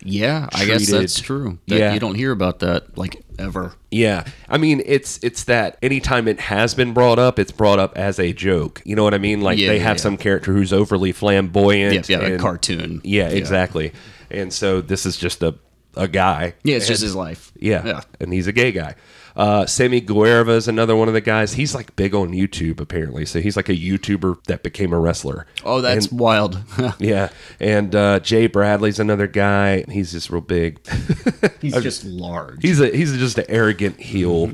[0.03, 1.59] Yeah, I guess that's true.
[1.69, 1.95] That, Yeah.
[1.95, 3.73] You don't hear about that like ever.
[3.91, 7.97] Yeah, I mean it's it's that anytime it has been brought up, it's brought up
[7.97, 8.83] as a joke.
[8.85, 9.41] You know what I mean?
[9.41, 10.03] Like Yeah, they have yeah.
[10.03, 12.09] some character who's overly flamboyant.
[12.09, 13.01] Yeah, yeah, a and- cartoon.
[13.05, 13.93] Yeah, exactly.
[14.31, 15.55] And so this is just a
[15.97, 16.55] a guy.
[16.63, 17.51] Yeah, it's And- just his life.
[17.59, 18.01] Yeah, Yeah.
[18.21, 18.95] and he's a gay guy.
[19.37, 21.55] Uh, Sammy Guevara is another one of the guys.
[21.55, 23.25] He's like big on YouTube apparently.
[23.27, 25.47] So he's like a YouTuber that became a wrestler.
[25.65, 26.63] Oh, that's And- wild.
[26.99, 27.29] yeah.
[27.61, 29.85] And uh, Jay Bradley's another guy.
[29.89, 30.81] He's just real big.
[31.61, 32.63] He's just large.
[32.63, 34.49] he's a he's just an arrogant heel,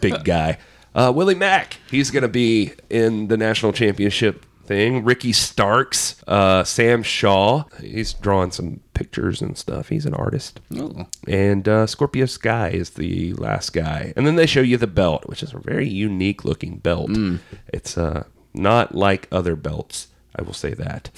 [0.00, 0.58] big guy.
[0.94, 1.76] Uh, Willie Mack.
[1.90, 5.04] He's gonna be in the national championship thing.
[5.04, 7.64] Ricky Starks, uh, Sam Shaw.
[7.80, 9.88] He's drawing some pictures and stuff.
[9.88, 10.60] He's an artist.
[10.76, 11.06] Oh.
[11.26, 14.12] And uh, Scorpio Sky is the last guy.
[14.16, 17.10] And then they show you the belt, which is a very unique looking belt.
[17.68, 20.08] It's uh, not like other belts.
[20.36, 21.10] I will say that.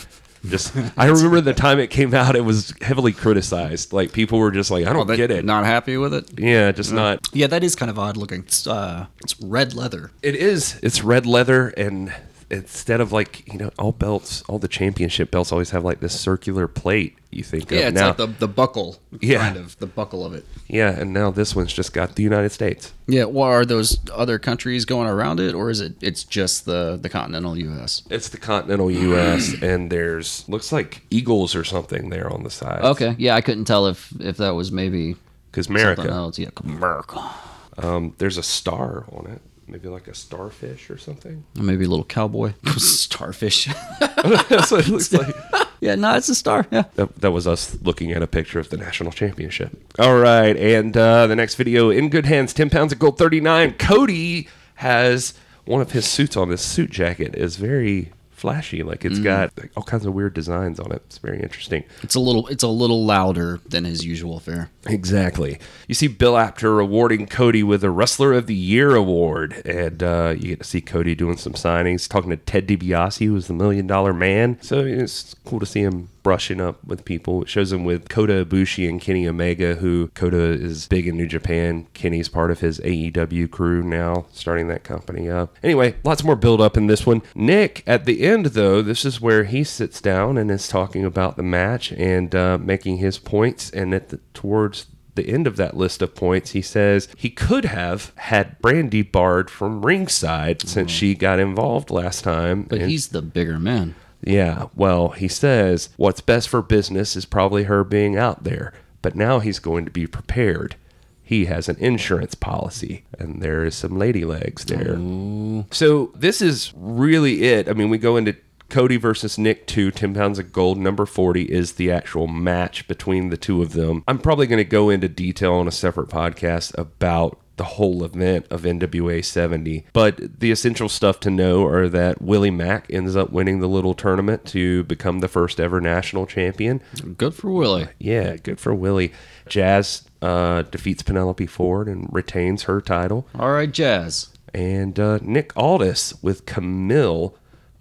[0.48, 3.92] Just, I remember the time it came out, it was heavily criticized.
[3.92, 5.44] Like people were just like, I don't They- get it.
[5.44, 6.38] Not happy with it.
[6.38, 7.28] yeah, just not.
[7.34, 8.40] Yeah, that is kind of odd looking.
[8.44, 10.12] It's, uh, it's red leather.
[10.22, 10.80] It is.
[10.82, 12.10] It's red leather, and
[12.50, 16.18] instead of like you know, all belts, all the championship belts always have like this
[16.18, 17.16] circular plate.
[17.30, 18.98] You think Yeah, of it's now, like the the buckle.
[19.20, 19.38] Yeah.
[19.38, 20.44] Kind of the buckle of it.
[20.66, 22.92] yeah, and now this one's just got the United States.
[23.06, 23.24] Yeah.
[23.24, 25.94] Well, are those other countries going around it, or is it?
[26.00, 28.02] It's just the the continental U.S.
[28.10, 29.54] It's the continental U.S.
[29.62, 32.82] and there's looks like eagles or something there on the side.
[32.82, 33.14] Okay.
[33.18, 35.14] Yeah, I couldn't tell if if that was maybe
[35.52, 36.08] because something America.
[36.10, 36.38] else.
[36.38, 37.30] Yeah, America.
[37.78, 39.40] Um, there's a star on it,
[39.70, 41.44] maybe like a starfish or something.
[41.54, 43.66] Maybe a little cowboy starfish.
[44.00, 45.34] That's what it looks like.
[45.80, 46.66] yeah, no, it's a star.
[46.70, 46.84] Yeah.
[46.94, 49.70] That, that was us looking at a picture of the national championship.
[49.98, 53.40] All right, and uh, the next video in good hands, ten pounds of gold, thirty
[53.40, 53.74] nine.
[53.74, 56.48] Cody has one of his suits on.
[56.48, 58.82] This suit jacket is very flashy.
[58.82, 61.02] Like it's got like, all kinds of weird designs on it.
[61.06, 61.84] It's very interesting.
[62.02, 64.70] It's a little it's a little louder than his usual fare.
[64.86, 65.58] Exactly.
[65.86, 70.34] You see Bill Apter awarding Cody with a Wrestler of the Year award, and uh,
[70.38, 73.52] you get to see Cody doing some signings, talking to Ted DiBiase, who was the
[73.52, 74.58] Million Dollar Man.
[74.62, 77.42] So it's cool to see him brushing up with people.
[77.42, 81.26] It shows him with Kota Ibushi and Kenny Omega, who Kota is big in New
[81.26, 81.86] Japan.
[81.94, 85.54] Kenny's part of his AEW crew now, starting that company up.
[85.62, 87.22] Anyway, lots more build up in this one.
[87.34, 91.36] Nick, at the end though, this is where he sits down and is talking about
[91.36, 93.70] the match and uh, making his points.
[93.70, 97.64] And at the, towards the end of that list of points, he says he could
[97.64, 102.62] have had Brandi barred from ringside since she got involved last time.
[102.62, 103.94] But And- he's the bigger man.
[104.22, 109.16] Yeah, well, he says what's best for business is probably her being out there, but
[109.16, 110.76] now he's going to be prepared.
[111.22, 114.94] He has an insurance policy, and there is some lady legs there.
[114.94, 115.72] Mm.
[115.72, 117.68] So this is really it.
[117.68, 118.36] I mean, we go into
[118.68, 120.78] Cody versus Nick 2, 10 pounds of gold.
[120.78, 124.02] Number 40 is the actual match between the two of them.
[124.08, 128.46] I'm probably going to go into detail on a separate podcast about the whole event
[128.50, 129.84] of NWA 70.
[129.92, 133.92] But the essential stuff to know are that Willie Mack ends up winning the little
[133.92, 136.80] tournament to become the first ever national champion.
[137.18, 137.88] Good for Willie.
[137.98, 139.12] Yeah, good for Willie.
[139.46, 144.30] Jazz uh, defeats Penelope Ford and retains her title All right, Jazz.
[144.54, 147.36] and uh, Nick Aldis with Camille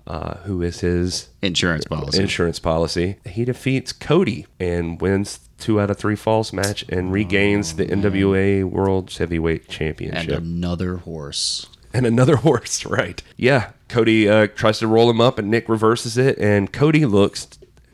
[0.07, 2.19] uh, who is his Insurance policy.
[2.21, 3.17] insurance policy.
[3.25, 8.63] He defeats Cody and wins two out of three falls match and regains the NWA
[8.63, 10.29] World Heavyweight Championship.
[10.37, 11.67] and another horse.
[11.93, 13.21] and another horse, right?
[13.37, 17.47] Yeah, Cody uh, tries to roll him up, and Nick reverses it, and Cody looks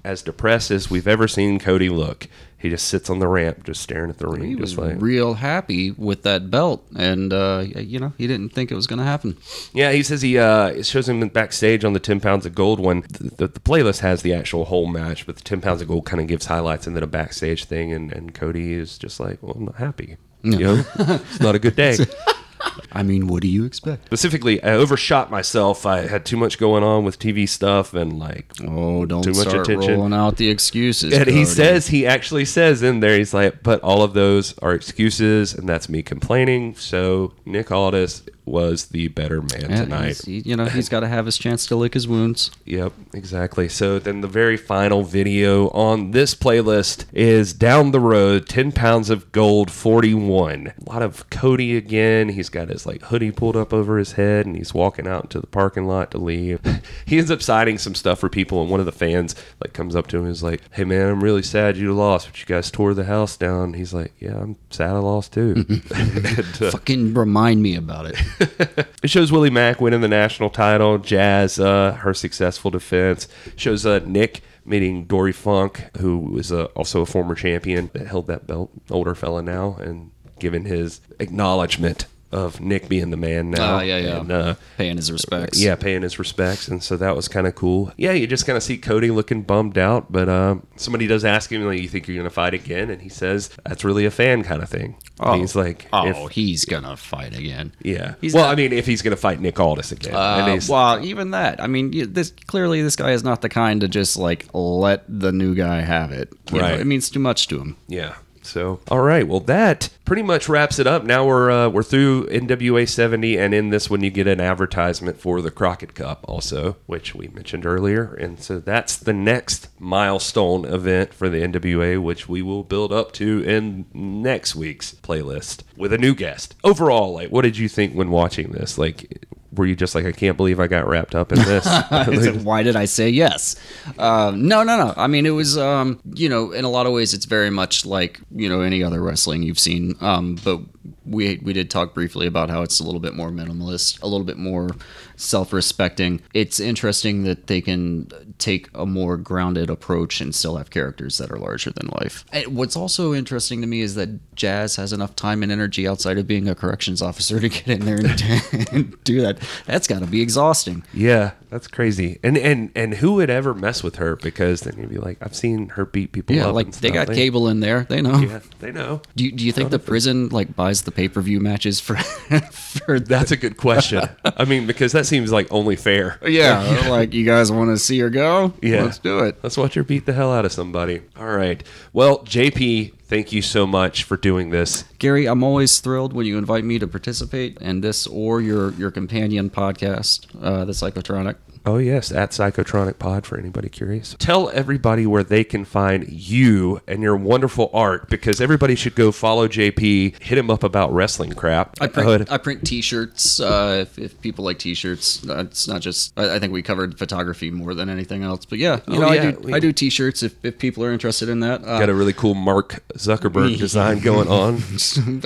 [0.04, 2.28] as depressed as we've ever seen Cody look.
[2.66, 5.36] He just sits on the ramp, just staring at the ring, He was like real
[5.36, 9.06] happy with that belt, and uh, you know he didn't think it was going to
[9.06, 9.38] happen.
[9.72, 9.92] yeah.
[9.92, 13.02] He says he uh, it shows him backstage on the ten pounds of gold one.
[13.02, 16.08] The, the, the playlist has the actual whole match, but the ten pounds of gold
[16.08, 19.44] kind of gives highlights and then a backstage thing, and, and Cody is just like,
[19.44, 20.18] well, I'm not happy.
[20.42, 21.98] You know, it's not a good day.
[22.92, 24.06] I mean, what do you expect?
[24.06, 25.86] Specifically, I overshot myself.
[25.86, 29.48] I had too much going on with TV stuff and like Oh, don't Too much
[29.50, 29.96] start attention.
[29.96, 31.14] rolling out the excuses.
[31.14, 34.74] And he says, he actually says in there, he's like, but all of those are
[34.74, 36.76] excuses, and that's me complaining.
[36.76, 40.22] So Nick Aldis was the better man Yeah, tonight.
[40.24, 42.52] he- you know, he's got to have his chance to lick his wounds.
[42.66, 43.68] Yep, exactly.
[43.68, 49.10] So then the very final video on this playlist is Down the Road 10 Pounds
[49.10, 50.74] of Gold 41.
[50.86, 52.30] A lot of Cody again.
[52.30, 55.42] He's got his like hoodie pulled up over his head and he's walking out into
[55.42, 56.60] the parking lot to leave.
[57.06, 59.96] he ends up signing some stuff for people and one of the fans like comes
[59.96, 62.46] up to him and is like, Hey man, I'm really sad you lost, but you
[62.46, 63.74] guys tore the house down.
[63.74, 65.66] He's like, Yeah, I'm sad I lost too.
[65.96, 68.16] and, uh, Fucking remind me about it.
[69.04, 73.28] it shows Willie Mack winning the national title, Jazz, uh, her successful defense.
[73.58, 78.28] Shows uh, Nick meeting Dory Funk, who was uh, also a former champion that held
[78.28, 83.76] that belt, older fella now, and giving his acknowledgement of Nick being the man now.
[83.78, 84.20] Ah, yeah, yeah.
[84.20, 85.62] And, uh, Paying his respects.
[85.62, 87.92] yeah, paying his respects, and so that was kind of cool.
[87.98, 91.52] Yeah, you just kind of see Cody looking bummed out, but uh, somebody does ask
[91.52, 94.44] him, like, "You think you're gonna fight again?" And he says, "That's really a fan
[94.44, 97.74] kind of thing." And he's like, Oh, if- he's gonna fight again.
[97.82, 101.06] yeah." He's well, not- I mean, if he's gonna fight Nick Aldis again, Uh, well,
[101.06, 101.62] even that.
[101.64, 105.04] I mean, you- this clearly this guy is not the kind to just like let
[105.08, 106.34] the new guy have it.
[106.52, 106.80] You know, Right.
[106.80, 107.78] it means too much to him.
[107.88, 108.16] Yeah.
[108.46, 109.28] So, all right.
[109.28, 111.04] Well, that pretty much wraps it up.
[111.04, 115.20] Now we're uh, we're through NWA 70, and in this one you get an advertisement
[115.20, 118.14] for the Crockett Cup, also, which we mentioned earlier.
[118.14, 123.12] And so that's the next milestone event for the NWA, which we will build up
[123.14, 126.56] to in next week's playlist with a new guest.
[126.64, 128.78] Overall, like, what did you think when watching this?
[128.78, 129.26] Like,
[129.58, 131.64] were you just like, I can't believe I got wrapped up in this?
[131.90, 133.56] Said, Why did I say yes?
[133.98, 134.94] Um, no, no, no.
[134.98, 137.86] I mean, it was, um, you know, in a lot of ways, it's very much
[137.86, 139.96] like you know any other wrestling you've seen.
[140.02, 140.60] Um, but
[141.06, 144.26] we we did talk briefly about how it's a little bit more minimalist, a little
[144.26, 144.70] bit more
[145.16, 146.22] self-respecting.
[146.34, 148.08] It's interesting that they can
[148.38, 152.26] take a more grounded approach and still have characters that are larger than life.
[152.32, 156.18] And what's also interesting to me is that Jazz has enough time and energy outside
[156.18, 158.24] of being a corrections officer to get in there and,
[158.72, 159.40] and do that.
[159.66, 160.84] That's got to be exhausting.
[160.94, 162.20] Yeah, that's crazy.
[162.24, 164.16] And and and who would ever mess with her?
[164.18, 166.56] Because then you'd be like, I've seen her beat people Yeah, up.
[166.56, 167.08] like they stuff.
[167.08, 167.86] got cable in there.
[167.90, 168.20] They know.
[168.20, 169.02] Yeah, they know.
[169.16, 171.96] Do you, do you think the prison like buys the pay per view matches for
[172.52, 173.08] for that?
[173.08, 174.04] That's a good question.
[174.26, 176.20] I mean, because that seems like only fair.
[176.26, 178.54] Yeah, like you guys want to see her go?
[178.62, 178.84] Yeah.
[178.84, 179.38] let's do it.
[179.42, 181.02] Let's watch her beat the hell out of somebody.
[181.18, 181.64] All right.
[181.94, 184.84] Well, JP, thank you so much for doing this.
[185.00, 188.92] Gary, I'm always thrilled when you invite me to participate in this or your your
[188.92, 191.36] companion podcast, uh, the Psychotronic.
[191.66, 194.16] Oh, yes, at Psychotronic Pod for anybody curious.
[194.20, 199.12] Tell everybody where they can find you and your wonderful art because everybody should go
[199.12, 201.76] follow JP, hit him up about wrestling crap.
[201.82, 202.32] I print.
[202.32, 203.40] I print T-shirts.
[203.40, 206.14] Uh, if, if people like T-shirts, uh, it's not just.
[206.18, 208.46] I, I think we covered photography more than anything else.
[208.46, 209.40] But yeah, you Oh, know, yeah, I do.
[209.40, 211.62] we- I do T-shirts if, if people are interested in that.
[211.64, 214.62] Uh, Got a really cool Mark Zuckerberg design going on.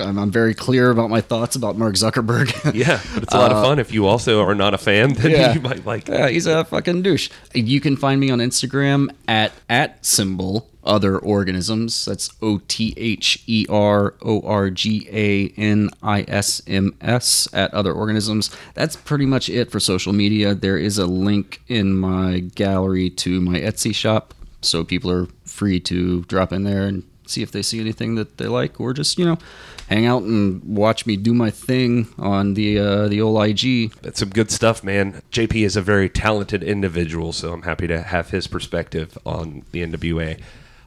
[0.00, 2.74] I'm, I'm very clear about my thoughts about Mark Zuckerberg.
[2.74, 3.78] Yeah, but it's a lot of fun.
[3.78, 5.52] If you also are not a fan, then Uh, yeah.
[5.54, 6.08] you might like.
[6.08, 7.30] Yeah, he's a fucking douche.
[7.54, 12.04] You can find me on Instagram at at symbol other organisms.
[12.04, 17.48] That's O T H E R O R G A N I S M S
[17.52, 18.50] at other organisms.
[18.74, 20.54] That's pretty much it for social media.
[20.54, 25.80] There is a link in my gallery to my Etsy shop, so people are free
[25.80, 29.18] to drop in there and see if they see anything that they like, or just
[29.18, 29.38] you know,
[29.88, 33.92] hang out and watch me do my thing on the uh, the old IG.
[34.02, 35.22] That's some good stuff, man.
[35.32, 39.82] JP is a very talented individual, so I'm happy to have his perspective on the
[39.84, 40.40] NWA.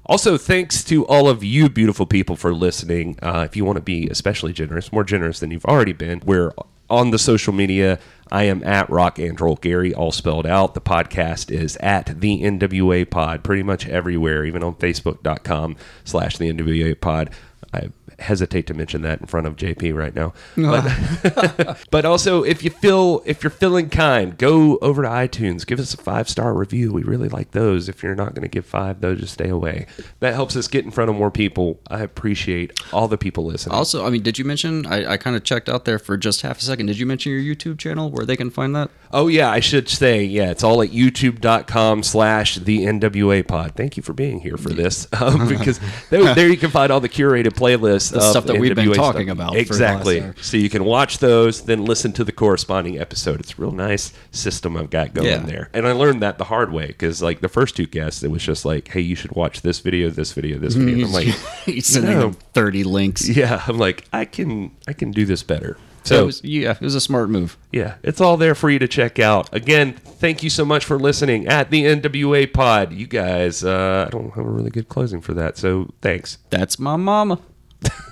[0.06, 3.18] Also, thanks to all of you beautiful people for listening.
[3.22, 6.52] Uh, if you want to be especially generous, more generous than you've already been, we're
[6.90, 8.00] on the social media.
[8.32, 10.74] I am at Rock and Roll Gary, all spelled out.
[10.74, 16.52] The podcast is at the NWA Pod, pretty much everywhere, even on Facebook.com slash the
[16.52, 17.30] NWA Pod.
[17.74, 17.90] I
[18.20, 20.34] hesitate to mention that in front of JP right now.
[20.56, 25.80] But, but also, if you feel if you're feeling kind, go over to iTunes, give
[25.80, 26.92] us a five star review.
[26.94, 27.90] We really like those.
[27.90, 29.88] If you're not going to give five, though, just stay away.
[30.20, 31.80] That helps us get in front of more people.
[31.90, 33.76] I appreciate all the people listening.
[33.76, 34.86] Also, I mean, did you mention?
[34.86, 36.88] I, I kind of checked out there for just half a second.
[36.88, 38.90] Did you mention your YouTube channel where they can find that?
[39.12, 40.52] Oh yeah, I should say yeah.
[40.52, 43.74] It's all at youtube.com slash the NWA pod.
[43.76, 47.00] Thank you for being here for this um, because there, there you can find all
[47.00, 50.34] the curated playlists The stuff that we've been talking about for the last Exactly.
[50.42, 53.40] So you can watch those, then listen to the corresponding episode.
[53.40, 55.38] It's a real nice system I've got going Yeah.
[55.40, 58.32] there, and I learned that the hard way because like the first two guests, it
[58.32, 60.96] was just like, hey, you should watch this video, this video, this video.
[60.96, 61.28] And I'm like,
[61.66, 62.32] He's sending know.
[62.54, 63.28] thirty links.
[63.30, 65.78] yeah, I'm like, I can I can do this better.
[66.06, 67.58] So So it was, yeah, it was a smart move.
[67.72, 69.48] yeah, it's all there for you to check out.
[69.56, 72.92] Again, thank you so much for listening at the NWA Pod.
[72.92, 76.40] You guys, uh, I don't have a really good closing for that, so thanks.
[76.50, 77.40] That's my mama.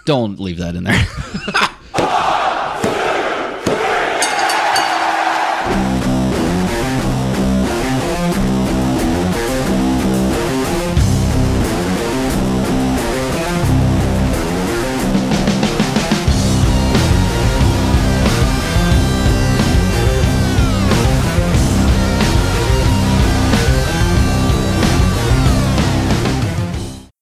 [0.05, 1.07] Don't leave that in there.